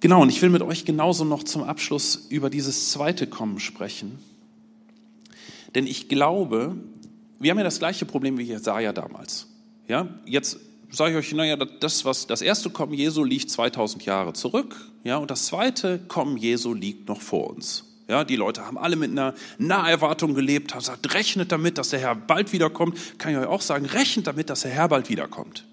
Genau, 0.00 0.20
und 0.20 0.28
ich 0.28 0.42
will 0.42 0.50
mit 0.50 0.60
euch 0.60 0.84
genauso 0.84 1.24
noch 1.24 1.44
zum 1.44 1.62
Abschluss 1.62 2.26
über 2.28 2.50
dieses 2.50 2.90
zweite 2.90 3.26
Kommen 3.26 3.60
sprechen. 3.60 4.18
Denn 5.74 5.86
ich 5.86 6.10
glaube, 6.10 6.76
wir 7.40 7.50
haben 7.50 7.56
ja 7.56 7.64
das 7.64 7.78
gleiche 7.78 8.04
Problem 8.04 8.36
wie 8.36 8.42
Jesaja 8.42 8.92
damals. 8.92 9.46
Ja, 9.88 10.06
jetzt 10.26 10.58
sage 10.96 11.12
ich 11.12 11.16
euch, 11.18 11.32
naja, 11.34 11.56
das, 11.56 12.04
was, 12.04 12.26
das 12.26 12.42
erste 12.42 12.70
Kommen 12.70 12.94
Jesu 12.94 13.24
liegt 13.24 13.50
2000 13.50 14.04
Jahre 14.04 14.32
zurück, 14.32 14.76
ja, 15.02 15.16
und 15.16 15.30
das 15.30 15.46
zweite 15.46 15.98
Kommen 15.98 16.36
Jesu 16.36 16.74
liegt 16.74 17.08
noch 17.08 17.20
vor 17.20 17.50
uns. 17.50 17.84
Ja, 18.08 18.24
die 18.24 18.36
Leute 18.36 18.66
haben 18.66 18.76
alle 18.76 18.96
mit 18.96 19.10
einer 19.10 19.34
Naherwartung 19.58 20.34
gelebt, 20.34 20.74
haben 20.74 20.80
gesagt, 20.80 21.14
rechnet 21.14 21.52
damit, 21.52 21.78
dass 21.78 21.88
der 21.88 22.00
Herr 22.00 22.14
bald 22.14 22.52
wiederkommt. 22.52 22.98
Kann 23.18 23.32
ich 23.32 23.38
euch 23.38 23.46
auch 23.46 23.62
sagen, 23.62 23.86
rechnet 23.86 24.26
damit, 24.26 24.50
dass 24.50 24.60
der 24.60 24.72
Herr 24.72 24.88
bald 24.88 25.08
wiederkommt. 25.08 25.64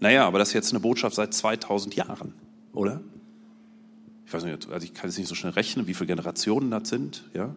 Naja, 0.00 0.26
aber 0.26 0.40
das 0.40 0.48
ist 0.48 0.54
jetzt 0.54 0.72
eine 0.72 0.80
Botschaft 0.80 1.14
seit 1.14 1.32
2000 1.32 1.94
Jahren, 1.94 2.34
oder? 2.72 3.00
Ich 4.26 4.32
weiß 4.32 4.42
nicht, 4.44 4.68
also 4.68 4.84
ich 4.84 4.94
kann 4.94 5.08
jetzt 5.08 5.18
nicht 5.18 5.28
so 5.28 5.36
schnell 5.36 5.52
rechnen, 5.52 5.86
wie 5.86 5.94
viele 5.94 6.08
Generationen 6.08 6.70
das 6.72 6.88
sind, 6.88 7.22
ja. 7.34 7.54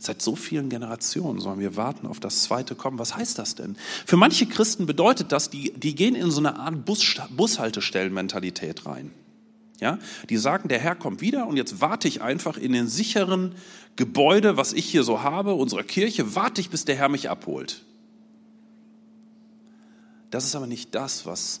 Seit 0.00 0.22
so 0.22 0.36
vielen 0.36 0.68
Generationen 0.68 1.40
sollen 1.40 1.58
wir 1.58 1.76
warten 1.76 2.06
auf 2.06 2.20
das 2.20 2.44
zweite 2.44 2.76
Kommen. 2.76 3.00
Was 3.00 3.16
heißt 3.16 3.38
das 3.38 3.56
denn? 3.56 3.76
Für 4.06 4.16
manche 4.16 4.46
Christen 4.46 4.86
bedeutet 4.86 5.32
das, 5.32 5.50
die, 5.50 5.72
die 5.72 5.94
gehen 5.96 6.14
in 6.14 6.30
so 6.30 6.38
eine 6.38 6.56
Art 6.56 6.84
Bus, 6.84 7.16
Bushaltestellenmentalität 7.30 8.86
rein. 8.86 9.10
Ja, 9.80 9.98
die 10.28 10.36
sagen, 10.36 10.68
der 10.68 10.78
Herr 10.78 10.96
kommt 10.96 11.20
wieder 11.20 11.46
und 11.46 11.56
jetzt 11.56 11.80
warte 11.80 12.08
ich 12.08 12.20
einfach 12.20 12.56
in 12.56 12.72
den 12.72 12.88
sicheren 12.88 13.54
Gebäude, 13.94 14.56
was 14.56 14.72
ich 14.72 14.86
hier 14.86 15.04
so 15.04 15.22
habe, 15.22 15.54
unserer 15.54 15.84
Kirche, 15.84 16.34
warte 16.34 16.60
ich, 16.60 16.70
bis 16.70 16.84
der 16.84 16.96
Herr 16.96 17.08
mich 17.08 17.30
abholt. 17.30 17.84
Das 20.30 20.44
ist 20.44 20.54
aber 20.54 20.66
nicht 20.66 20.94
das, 20.94 21.26
was 21.26 21.60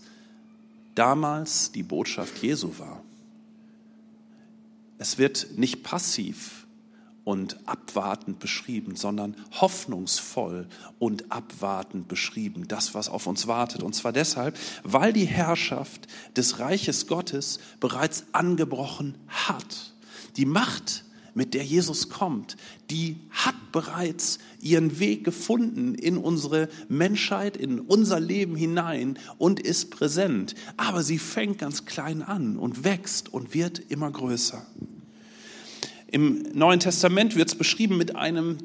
damals 0.94 1.72
die 1.72 1.84
Botschaft 1.84 2.38
Jesu 2.42 2.72
war. 2.78 3.02
Es 4.98 5.16
wird 5.16 5.56
nicht 5.56 5.84
passiv 5.84 6.57
und 7.28 7.58
abwartend 7.68 8.38
beschrieben, 8.38 8.96
sondern 8.96 9.36
hoffnungsvoll 9.60 10.66
und 10.98 11.30
abwartend 11.30 12.08
beschrieben, 12.08 12.66
das, 12.68 12.94
was 12.94 13.10
auf 13.10 13.26
uns 13.26 13.46
wartet. 13.46 13.82
Und 13.82 13.94
zwar 13.94 14.14
deshalb, 14.14 14.58
weil 14.82 15.12
die 15.12 15.26
Herrschaft 15.26 16.06
des 16.38 16.58
Reiches 16.58 17.06
Gottes 17.06 17.58
bereits 17.80 18.24
angebrochen 18.32 19.18
hat. 19.26 19.92
Die 20.38 20.46
Macht, 20.46 21.04
mit 21.34 21.52
der 21.52 21.64
Jesus 21.64 22.08
kommt, 22.08 22.56
die 22.88 23.20
hat 23.28 23.72
bereits 23.72 24.38
ihren 24.62 24.98
Weg 24.98 25.22
gefunden 25.22 25.96
in 25.96 26.16
unsere 26.16 26.70
Menschheit, 26.88 27.58
in 27.58 27.78
unser 27.78 28.20
Leben 28.20 28.56
hinein 28.56 29.18
und 29.36 29.60
ist 29.60 29.90
präsent. 29.90 30.54
Aber 30.78 31.02
sie 31.02 31.18
fängt 31.18 31.58
ganz 31.58 31.84
klein 31.84 32.22
an 32.22 32.56
und 32.56 32.84
wächst 32.84 33.30
und 33.34 33.52
wird 33.52 33.80
immer 33.90 34.10
größer. 34.10 34.66
Im 36.10 36.42
Neuen 36.54 36.80
Testament 36.80 37.36
wird 37.36 37.48
es 37.48 37.54
beschrieben 37.54 37.96
mit 37.96 38.16
einem 38.16 38.58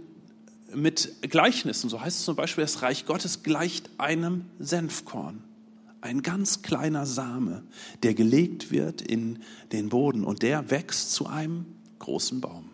mit 0.75 1.29
Gleichnissen. 1.29 1.89
So 1.89 2.01
heißt 2.01 2.19
es 2.19 2.25
zum 2.25 2.35
Beispiel, 2.35 2.63
das 2.63 2.81
Reich 2.81 3.05
Gottes 3.05 3.43
gleicht 3.43 3.89
einem 3.99 4.45
Senfkorn. 4.59 5.43
Ein 6.01 6.21
ganz 6.21 6.61
kleiner 6.61 7.05
Same, 7.05 7.63
der 8.01 8.13
gelegt 8.13 8.71
wird 8.71 9.01
in 9.01 9.39
den 9.71 9.89
Boden 9.89 10.23
und 10.23 10.41
der 10.41 10.69
wächst 10.71 11.13
zu 11.13 11.27
einem 11.27 11.65
großen 11.99 12.41
Baum. 12.41 12.69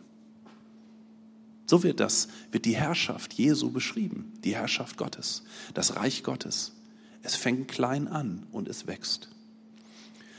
So 1.68 1.84
wird 1.84 2.00
das, 2.00 2.30
wird 2.52 2.66
die 2.66 2.76
Herrschaft 2.76 3.34
Jesu 3.34 3.70
beschrieben, 3.72 4.34
die 4.44 4.56
Herrschaft 4.56 4.98
Gottes, 4.98 5.44
das 5.76 5.96
Reich 5.96 6.24
Gottes. 6.24 6.74
Es 7.22 7.36
fängt 7.36 7.68
klein 7.68 8.08
an 8.08 8.48
und 8.52 8.68
es 8.68 8.88
wächst. 8.88 9.30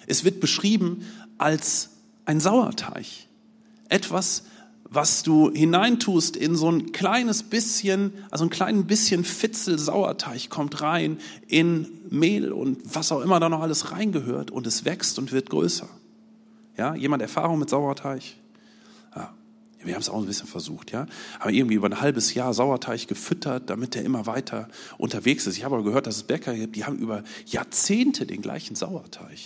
Es 0.09 0.25
wird 0.25 0.41
beschrieben 0.41 1.05
als 1.39 1.91
ein 2.25 2.41
Sauerteig. 2.41 3.07
Etwas, 3.91 4.45
was 4.85 5.23
du 5.23 5.51
hineintust 5.53 6.37
in 6.37 6.57
so 6.57 6.71
ein 6.71 6.93
kleines 6.93 7.45
bisschen, 7.45 8.13
also 8.31 8.45
ein 8.45 8.51
kleines 8.51 8.87
bisschen 8.87 9.25
Fitzel 9.25 9.79
Sauerteig 9.79 10.49
kommt 10.49 10.81
rein 10.81 11.19
in 11.47 11.87
Mehl 12.09 12.53
und 12.53 12.79
was 12.85 13.13
auch 13.13 13.21
immer 13.21 13.39
da 13.39 13.49
noch 13.49 13.61
alles 13.61 13.93
reingehört 13.93 14.51
und 14.51 14.67
es 14.67 14.85
wächst 14.85 15.19
und 15.19 15.31
wird 15.33 15.51
größer. 15.51 15.89
Ja, 16.77 16.95
jemand 16.95 17.23
Erfahrung 17.23 17.59
mit 17.59 17.69
Sauerteig? 17.71 18.23
Ja, 19.15 19.33
wir 19.85 19.95
haben 19.95 20.01
es 20.01 20.09
auch 20.09 20.19
ein 20.19 20.27
bisschen 20.27 20.49
versucht, 20.49 20.91
ja. 20.91 21.07
Aber 21.39 21.51
irgendwie 21.51 21.75
über 21.75 21.89
ein 21.89 22.01
halbes 22.01 22.35
Jahr 22.35 22.53
Sauerteig 22.53 23.07
gefüttert, 23.07 23.71
damit 23.71 23.95
der 23.95 24.05
immer 24.05 24.27
weiter 24.27 24.69
unterwegs 24.99 25.47
ist. 25.47 25.57
Ich 25.57 25.65
habe 25.65 25.77
aber 25.77 25.85
gehört, 25.85 26.07
dass 26.07 26.17
es 26.17 26.23
Bäcker 26.25 26.55
gibt, 26.55 26.75
die 26.75 26.85
haben 26.85 26.99
über 26.99 27.23
Jahrzehnte 27.47 28.27
den 28.27 28.43
gleichen 28.43 28.75
Sauerteig. 28.75 29.39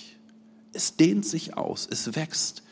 Es 0.73 0.97
dehnt 0.97 1.27
sich 1.27 1.57
aus, 1.57 1.87
es 1.91 2.17
wächst 2.17 2.63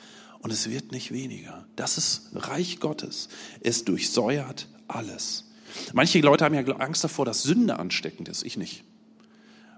und 0.42 0.50
es 0.50 0.68
wird 0.68 0.92
nicht 0.92 1.12
weniger. 1.12 1.66
Das 1.76 1.98
ist 1.98 2.30
Reich 2.34 2.80
Gottes. 2.80 3.28
Es 3.60 3.84
durchsäuert 3.84 4.68
alles. 4.88 5.44
Manche 5.92 6.20
Leute 6.20 6.44
haben 6.44 6.54
ja 6.54 6.62
Angst 6.76 7.04
davor, 7.04 7.24
dass 7.24 7.42
Sünde 7.44 7.78
ansteckend 7.78 8.28
ist. 8.28 8.42
Ich 8.42 8.56
nicht. 8.56 8.84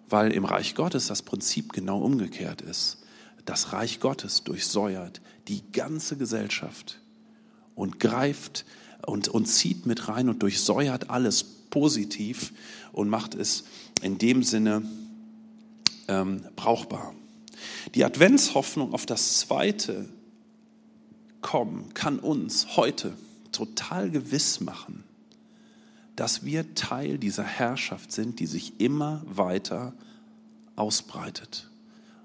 Weil 0.09 0.33
im 0.33 0.45
Reich 0.45 0.75
Gottes 0.75 1.07
das 1.07 1.23
Prinzip 1.23 1.73
genau 1.73 2.01
umgekehrt 2.01 2.63
ist. 2.63 2.99
Das 3.45 3.73
Reich 3.73 4.01
Gottes 4.01 4.43
durchsäuert 4.45 5.21
die 5.49 5.71
ganze 5.71 6.17
Gesellschaft 6.17 6.99
und 7.75 8.01
greift 8.01 8.65
und, 9.07 9.29
und 9.29 9.47
zieht 9.47 9.85
mit 9.85 10.09
rein 10.09 10.31
und 10.31 10.43
durchsäuert 10.43 11.11
alles 11.11 11.45
positiv 11.45 12.55
und 12.93 13.11
macht 13.11 13.35
es 13.35 13.65
in 14.01 14.17
dem 14.17 14.43
Sinne 14.43 14.83
ähm, 16.09 16.45
brauchbar. 16.57 17.15
Die 17.95 18.05
Adventshoffnung 18.05 18.95
auf 18.95 19.05
das 19.05 19.39
zweite 19.41 20.09
Kommen 21.45 21.93
kann 21.93 22.21
uns 22.21 22.79
heute 22.79 23.13
total 23.53 24.11
gewiss 24.11 24.63
machen, 24.63 25.05
dass 26.17 26.47
wir 26.47 26.75
Teil 26.75 27.19
dieser 27.19 27.45
Herrschaft 27.45 28.13
sind, 28.13 28.41
die 28.41 28.47
sich 28.47 28.81
immer 28.81 29.21
weiter 29.27 29.93
ausbreitet. 30.75 31.69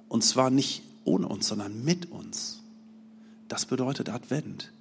Und 0.08 0.24
zwar 0.24 0.50
nicht 0.50 0.84
ohne 1.04 1.28
uns, 1.28 1.50
sondern 1.50 1.84
mit 1.84 2.10
uns. 2.10 2.62
Das 3.50 3.66
bedeutet 3.66 4.08
Advent. 4.08 4.72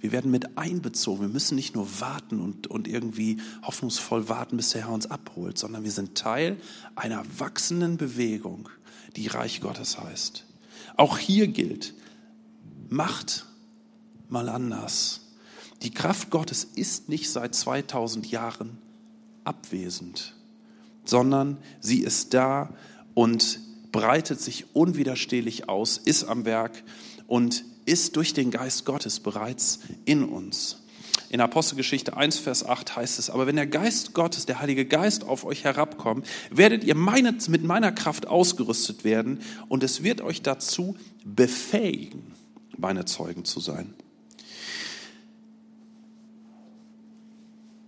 Wir 0.00 0.10
werden 0.10 0.32
mit 0.32 0.58
einbezogen. 0.58 1.20
Wir 1.20 1.28
müssen 1.28 1.54
nicht 1.54 1.76
nur 1.76 2.00
warten 2.00 2.40
und, 2.40 2.66
und 2.66 2.88
irgendwie 2.88 3.38
hoffnungsvoll 3.62 4.28
warten, 4.28 4.56
bis 4.56 4.70
der 4.70 4.86
Herr 4.86 4.92
uns 4.92 5.08
abholt, 5.08 5.56
sondern 5.56 5.84
wir 5.84 5.92
sind 5.92 6.16
Teil 6.16 6.56
einer 6.96 7.22
wachsenden 7.38 7.96
Bewegung, 7.96 8.68
die 9.14 9.28
Reich 9.28 9.60
Gottes 9.60 10.00
heißt. 10.00 10.44
Auch 10.96 11.16
hier 11.16 11.46
gilt, 11.46 11.94
macht 12.88 13.46
mal 14.28 14.48
anders. 14.48 15.20
Die 15.82 15.90
Kraft 15.90 16.30
Gottes 16.30 16.64
ist 16.64 17.08
nicht 17.08 17.30
seit 17.30 17.54
2000 17.54 18.30
Jahren 18.30 18.78
abwesend, 19.44 20.34
sondern 21.04 21.58
sie 21.80 22.00
ist 22.00 22.34
da 22.34 22.74
und 23.14 23.60
breitet 23.92 24.40
sich 24.40 24.74
unwiderstehlich 24.74 25.68
aus, 25.68 25.98
ist 25.98 26.24
am 26.24 26.44
Werk 26.44 26.82
und 27.26 27.64
ist 27.84 28.16
durch 28.16 28.34
den 28.34 28.50
Geist 28.50 28.84
Gottes 28.84 29.20
bereits 29.20 29.80
in 30.04 30.24
uns. 30.24 30.82
In 31.28 31.40
Apostelgeschichte 31.40 32.16
1, 32.16 32.38
Vers 32.38 32.64
8 32.64 32.96
heißt 32.96 33.18
es, 33.18 33.30
aber 33.30 33.46
wenn 33.46 33.56
der 33.56 33.66
Geist 33.66 34.14
Gottes, 34.14 34.46
der 34.46 34.60
Heilige 34.60 34.86
Geist 34.86 35.24
auf 35.24 35.44
euch 35.44 35.64
herabkommt, 35.64 36.26
werdet 36.50 36.84
ihr 36.84 36.94
meine, 36.94 37.36
mit 37.48 37.64
meiner 37.64 37.90
Kraft 37.90 38.26
ausgerüstet 38.26 39.04
werden 39.04 39.40
und 39.68 39.82
es 39.82 40.02
wird 40.02 40.20
euch 40.20 40.42
dazu 40.42 40.96
befähigen, 41.24 42.32
meine 42.78 43.04
Zeugen 43.04 43.44
zu 43.44 43.60
sein. 43.60 43.94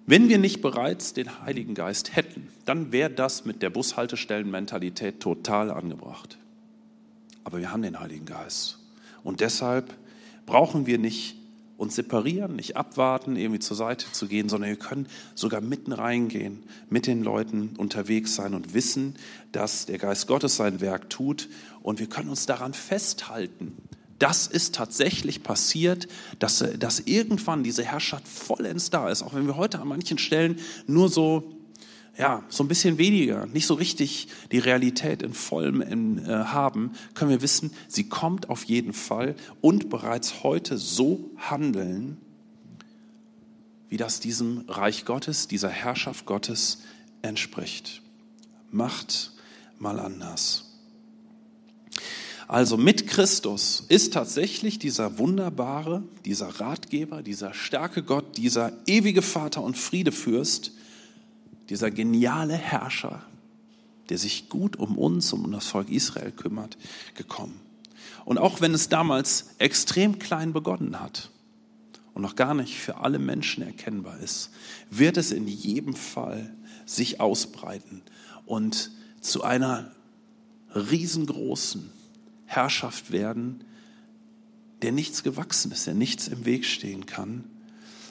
Wenn 0.06 0.30
wir 0.30 0.38
nicht 0.38 0.62
bereits 0.62 1.12
den 1.12 1.42
Heiligen 1.42 1.74
Geist 1.74 2.16
hätten, 2.16 2.48
dann 2.64 2.92
wäre 2.92 3.10
das 3.10 3.44
mit 3.44 3.60
der 3.60 3.68
Bushaltestellenmentalität 3.68 5.20
total 5.20 5.70
angebracht. 5.70 6.38
Aber 7.44 7.58
wir 7.58 7.70
haben 7.72 7.82
den 7.82 8.00
Heiligen 8.00 8.24
Geist. 8.24 8.78
Und 9.22 9.40
deshalb 9.40 9.94
brauchen 10.46 10.86
wir 10.86 10.98
nicht 10.98 11.36
uns 11.76 11.94
separieren, 11.94 12.56
nicht 12.56 12.76
abwarten, 12.76 13.36
irgendwie 13.36 13.60
zur 13.60 13.76
Seite 13.76 14.10
zu 14.10 14.26
gehen, 14.26 14.48
sondern 14.48 14.70
wir 14.70 14.78
können 14.78 15.06
sogar 15.34 15.60
mitten 15.60 15.92
reingehen, 15.92 16.62
mit 16.90 17.06
den 17.06 17.22
Leuten 17.22 17.74
unterwegs 17.76 18.34
sein 18.34 18.54
und 18.54 18.74
wissen, 18.74 19.14
dass 19.52 19.86
der 19.86 19.98
Geist 19.98 20.26
Gottes 20.26 20.56
sein 20.56 20.80
Werk 20.80 21.08
tut 21.08 21.48
und 21.82 22.00
wir 22.00 22.08
können 22.08 22.30
uns 22.30 22.46
daran 22.46 22.74
festhalten. 22.74 23.76
Das 24.18 24.46
ist 24.46 24.74
tatsächlich 24.74 25.42
passiert, 25.42 26.08
dass, 26.38 26.64
dass 26.78 27.00
irgendwann 27.00 27.62
diese 27.62 27.84
Herrschaft 27.84 28.26
vollends 28.26 28.90
da 28.90 29.08
ist, 29.08 29.22
auch 29.22 29.34
wenn 29.34 29.46
wir 29.46 29.56
heute 29.56 29.80
an 29.80 29.88
manchen 29.88 30.18
Stellen 30.18 30.58
nur 30.86 31.08
so 31.08 31.54
ja, 32.18 32.42
so 32.48 32.64
ein 32.64 32.68
bisschen 32.68 32.98
weniger, 32.98 33.46
nicht 33.46 33.66
so 33.66 33.74
richtig 33.74 34.26
die 34.50 34.58
Realität 34.58 35.22
in 35.22 35.32
vollem 35.32 35.80
in, 35.80 36.18
äh, 36.26 36.32
haben, 36.46 36.90
können 37.14 37.30
wir 37.30 37.42
wissen, 37.42 37.72
sie 37.86 38.08
kommt 38.08 38.50
auf 38.50 38.64
jeden 38.64 38.92
Fall 38.92 39.36
und 39.60 39.88
bereits 39.88 40.42
heute 40.42 40.78
so 40.78 41.30
handeln, 41.36 42.18
wie 43.88 43.96
das 43.96 44.18
diesem 44.18 44.64
Reich 44.68 45.04
Gottes, 45.04 45.46
dieser 45.46 45.70
Herrschaft 45.70 46.26
Gottes 46.26 46.82
entspricht. 47.22 48.02
Macht 48.72 49.32
mal 49.78 50.00
anders. 50.00 50.67
Also 52.48 52.78
mit 52.78 53.06
Christus 53.06 53.84
ist 53.88 54.14
tatsächlich 54.14 54.78
dieser 54.78 55.18
wunderbare, 55.18 56.02
dieser 56.24 56.48
Ratgeber, 56.60 57.22
dieser 57.22 57.52
starke 57.52 58.02
Gott, 58.02 58.38
dieser 58.38 58.72
ewige 58.86 59.20
Vater 59.20 59.62
und 59.62 59.76
Friedefürst, 59.76 60.72
dieser 61.68 61.90
geniale 61.90 62.54
Herrscher, 62.54 63.22
der 64.08 64.16
sich 64.16 64.48
gut 64.48 64.76
um 64.76 64.96
uns, 64.96 65.30
um 65.34 65.52
das 65.52 65.66
Volk 65.66 65.90
Israel 65.90 66.32
kümmert, 66.32 66.78
gekommen. 67.14 67.60
Und 68.24 68.38
auch 68.38 68.62
wenn 68.62 68.72
es 68.72 68.88
damals 68.88 69.50
extrem 69.58 70.18
klein 70.18 70.54
begonnen 70.54 71.00
hat 71.00 71.28
und 72.14 72.22
noch 72.22 72.34
gar 72.34 72.54
nicht 72.54 72.78
für 72.78 72.96
alle 72.96 73.18
Menschen 73.18 73.62
erkennbar 73.62 74.20
ist, 74.20 74.48
wird 74.88 75.18
es 75.18 75.32
in 75.32 75.48
jedem 75.48 75.92
Fall 75.92 76.50
sich 76.86 77.20
ausbreiten 77.20 78.00
und 78.46 78.90
zu 79.20 79.42
einer 79.42 79.92
riesengroßen 80.74 81.97
Herrschaft 82.48 83.12
werden, 83.12 83.62
der 84.82 84.90
nichts 84.90 85.22
gewachsen 85.22 85.70
ist, 85.70 85.86
der 85.86 85.94
nichts 85.94 86.26
im 86.26 86.44
Weg 86.44 86.64
stehen 86.64 87.06
kann 87.06 87.44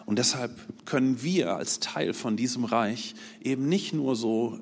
und 0.08 0.18
deshalb 0.20 0.56
können 0.86 1.22
wir 1.22 1.58
als 1.58 1.82
Teil 1.82 2.14
von 2.14 2.38
diesem 2.38 2.64
Reich 2.64 3.14
eben 3.44 3.68
nicht 3.68 3.94
nur 3.94 4.16
so 4.16 4.58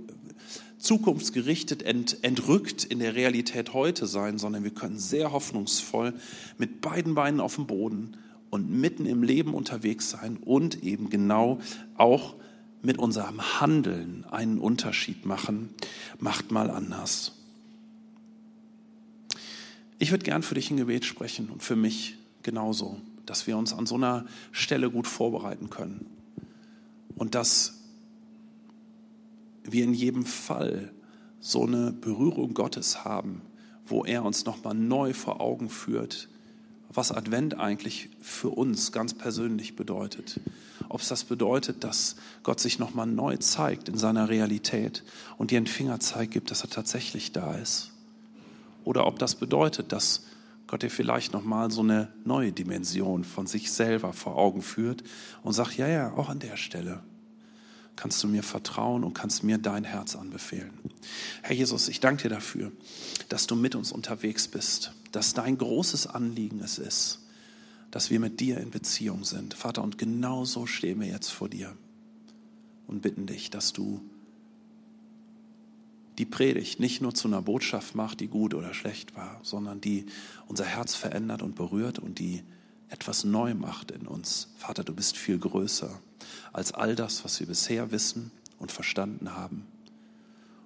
zukunftsgerichtet 0.80 1.84
ent, 1.84 2.24
entrückt 2.24 2.84
in 2.84 2.98
der 2.98 3.14
Realität 3.14 3.72
heute 3.76 4.08
sein, 4.08 4.40
sondern 4.40 4.64
wir 4.64 4.72
können 4.72 4.98
sehr 4.98 5.32
hoffnungsvoll 5.32 6.16
mit 6.58 6.82
beiden 6.82 7.14
Beinen 7.14 7.40
auf 7.40 7.56
dem 7.56 7.68
Boden 7.68 8.18
und 8.50 8.72
mitten 8.72 9.06
im 9.06 9.22
Leben 9.22 9.54
unterwegs 9.54 10.10
sein 10.10 10.38
und 10.38 10.84
eben 10.84 11.12
genau 11.12 11.60
auch 11.96 12.34
mit 12.82 12.98
unserem 12.98 13.62
Handeln 13.62 14.26
einen 14.26 14.58
Unterschied 14.58 15.28
machen. 15.28 15.70
Macht 16.18 16.50
mal 16.50 16.72
anders. 16.72 17.34
Ich 20.00 20.12
würde 20.12 20.26
gern 20.26 20.44
für 20.44 20.56
dich 20.56 20.72
ein 20.72 20.78
Gebet 20.78 21.06
sprechen 21.06 21.50
und 21.50 21.64
für 21.64 21.76
mich 21.76 22.18
genauso 22.44 23.02
dass 23.26 23.48
wir 23.48 23.58
uns 23.58 23.74
an 23.74 23.86
so 23.86 23.96
einer 23.96 24.26
Stelle 24.52 24.90
gut 24.90 25.08
vorbereiten 25.08 25.70
können. 25.70 26.06
Und 27.16 27.36
dass 27.36 27.76
wir 29.64 29.84
in 29.84 29.94
jedem 29.94 30.26
Fall 30.26 30.92
so 31.40 31.66
eine 31.66 31.92
Berührung 31.92 32.54
Gottes 32.54 33.04
haben, 33.06 33.42
wo 33.86 34.04
er 34.04 34.24
uns 34.24 34.46
nochmal 34.46 34.76
neu 34.76 35.14
vor 35.14 35.42
Augen 35.42 35.70
führt, 35.70 36.28
was 36.90 37.12
Advent 37.12 37.60
eigentlich 37.60 38.10
für 38.22 38.50
uns 38.50 38.92
ganz 38.92 39.14
persönlich 39.14 39.76
bedeutet. 39.76 40.40
Ob 40.88 41.02
es 41.02 41.08
das 41.08 41.24
bedeutet, 41.24 41.84
dass 41.84 42.16
Gott 42.44 42.60
sich 42.60 42.80
nochmal 42.80 43.08
neu 43.08 43.38
zeigt 43.38 43.90
in 43.90 43.98
seiner 43.98 44.30
Realität 44.30 45.04
und 45.38 45.52
dir 45.52 45.58
einen 45.58 45.68
Fingerzeig 45.68 46.32
gibt, 46.32 46.52
dass 46.52 46.62
er 46.62 46.70
tatsächlich 46.70 47.32
da 47.32 47.56
ist. 47.56 47.95
Oder 48.86 49.06
ob 49.08 49.20
das 49.20 49.36
bedeutet, 49.36 49.92
dass 49.92 50.24
Gott 50.68 50.82
dir 50.82 50.90
vielleicht 50.90 51.34
nochmal 51.34 51.70
so 51.72 51.82
eine 51.82 52.14
neue 52.24 52.52
Dimension 52.52 53.24
von 53.24 53.46
sich 53.46 53.72
selber 53.72 54.14
vor 54.14 54.38
Augen 54.38 54.62
führt 54.62 55.04
und 55.44 55.54
sagt, 55.54 55.78
ja, 55.78 55.88
ja, 55.88 56.14
auch 56.14 56.30
an 56.30 56.40
der 56.40 56.56
Stelle 56.56 57.04
kannst 57.96 58.24
du 58.24 58.28
mir 58.28 58.44
vertrauen 58.44 59.04
und 59.04 59.14
kannst 59.14 59.44
mir 59.44 59.58
dein 59.58 59.84
Herz 59.84 60.16
anbefehlen. 60.16 60.72
Herr 61.44 61.56
Jesus, 61.56 61.88
ich 61.88 62.00
danke 62.00 62.24
dir 62.24 62.30
dafür, 62.30 62.72
dass 63.30 63.48
du 63.48 63.56
mit 63.56 63.76
uns 63.76 63.92
unterwegs 63.92 64.48
bist, 64.48 64.92
dass 65.12 65.34
dein 65.34 65.58
großes 65.58 66.08
Anliegen 66.08 66.60
es 66.60 66.78
ist, 66.78 67.20
dass 67.92 68.10
wir 68.10 68.20
mit 68.20 68.40
dir 68.40 68.58
in 68.58 68.72
Beziehung 68.72 69.24
sind. 69.24 69.54
Vater, 69.54 69.82
und 69.82 69.98
genau 69.98 70.46
so 70.46 70.66
stehen 70.66 71.00
wir 71.00 71.08
jetzt 71.08 71.30
vor 71.30 71.48
dir 71.48 71.76
und 72.88 73.02
bitten 73.02 73.28
dich, 73.28 73.50
dass 73.50 73.72
du 73.72 74.02
die 76.18 76.26
Predigt 76.26 76.80
nicht 76.80 77.02
nur 77.02 77.14
zu 77.14 77.28
einer 77.28 77.42
Botschaft 77.42 77.96
macht, 77.96 78.20
die 78.20 78.28
gut 78.28 78.54
oder 78.54 78.74
schlecht 78.74 79.16
war, 79.16 79.40
sondern 79.44 79.82
die 79.82 80.06
unser 80.48 80.66
Herz 80.66 80.96
verändert 80.96 81.42
und 81.42 81.56
berührt 81.56 82.00
und 82.00 82.20
die 82.20 82.44
etwas 82.90 83.24
neu 83.24 83.54
macht 83.54 83.92
in 83.92 84.08
uns. 84.08 84.50
Vater, 84.58 84.84
du 84.84 84.94
bist 84.94 85.18
viel 85.18 85.38
größer 85.38 86.00
als 86.54 86.72
all 86.72 86.96
das, 86.96 87.24
was 87.26 87.40
wir 87.40 87.48
bisher 87.48 87.92
wissen 87.92 88.32
und 88.60 88.72
verstanden 88.72 89.36
haben. 89.36 89.66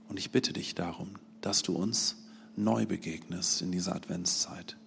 Und 0.07 0.19
ich 0.19 0.31
bitte 0.31 0.53
dich 0.53 0.75
darum, 0.75 1.09
dass 1.41 1.61
du 1.61 1.75
uns 1.75 2.17
neu 2.55 2.85
begegnest 2.85 3.61
in 3.61 3.71
dieser 3.71 3.95
Adventszeit. 3.95 4.77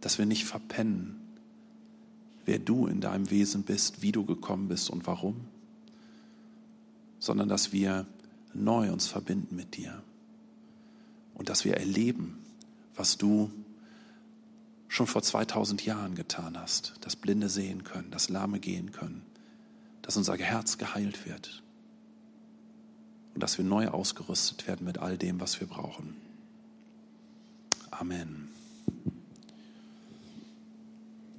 Dass 0.00 0.18
wir 0.18 0.26
nicht 0.26 0.44
verpennen, 0.44 1.20
wer 2.44 2.58
du 2.58 2.86
in 2.86 3.00
deinem 3.00 3.30
Wesen 3.30 3.62
bist, 3.62 4.02
wie 4.02 4.12
du 4.12 4.24
gekommen 4.24 4.68
bist 4.68 4.90
und 4.90 5.06
warum, 5.06 5.36
sondern 7.18 7.48
dass 7.48 7.72
wir 7.72 8.06
neu 8.64 8.92
uns 8.92 9.06
verbinden 9.06 9.56
mit 9.56 9.76
dir 9.76 10.02
und 11.34 11.48
dass 11.48 11.64
wir 11.64 11.76
erleben, 11.76 12.38
was 12.94 13.18
du 13.18 13.50
schon 14.88 15.06
vor 15.06 15.22
2000 15.22 15.84
Jahren 15.84 16.14
getan 16.14 16.58
hast, 16.58 16.94
dass 17.00 17.16
Blinde 17.16 17.48
sehen 17.48 17.84
können, 17.84 18.10
dass 18.10 18.28
Lahme 18.28 18.60
gehen 18.60 18.92
können, 18.92 19.22
dass 20.02 20.16
unser 20.16 20.36
Herz 20.36 20.78
geheilt 20.78 21.26
wird 21.26 21.62
und 23.34 23.42
dass 23.42 23.58
wir 23.58 23.64
neu 23.64 23.88
ausgerüstet 23.88 24.66
werden 24.66 24.86
mit 24.86 24.98
all 24.98 25.18
dem, 25.18 25.40
was 25.40 25.60
wir 25.60 25.66
brauchen. 25.66 26.16
Amen. 27.90 28.48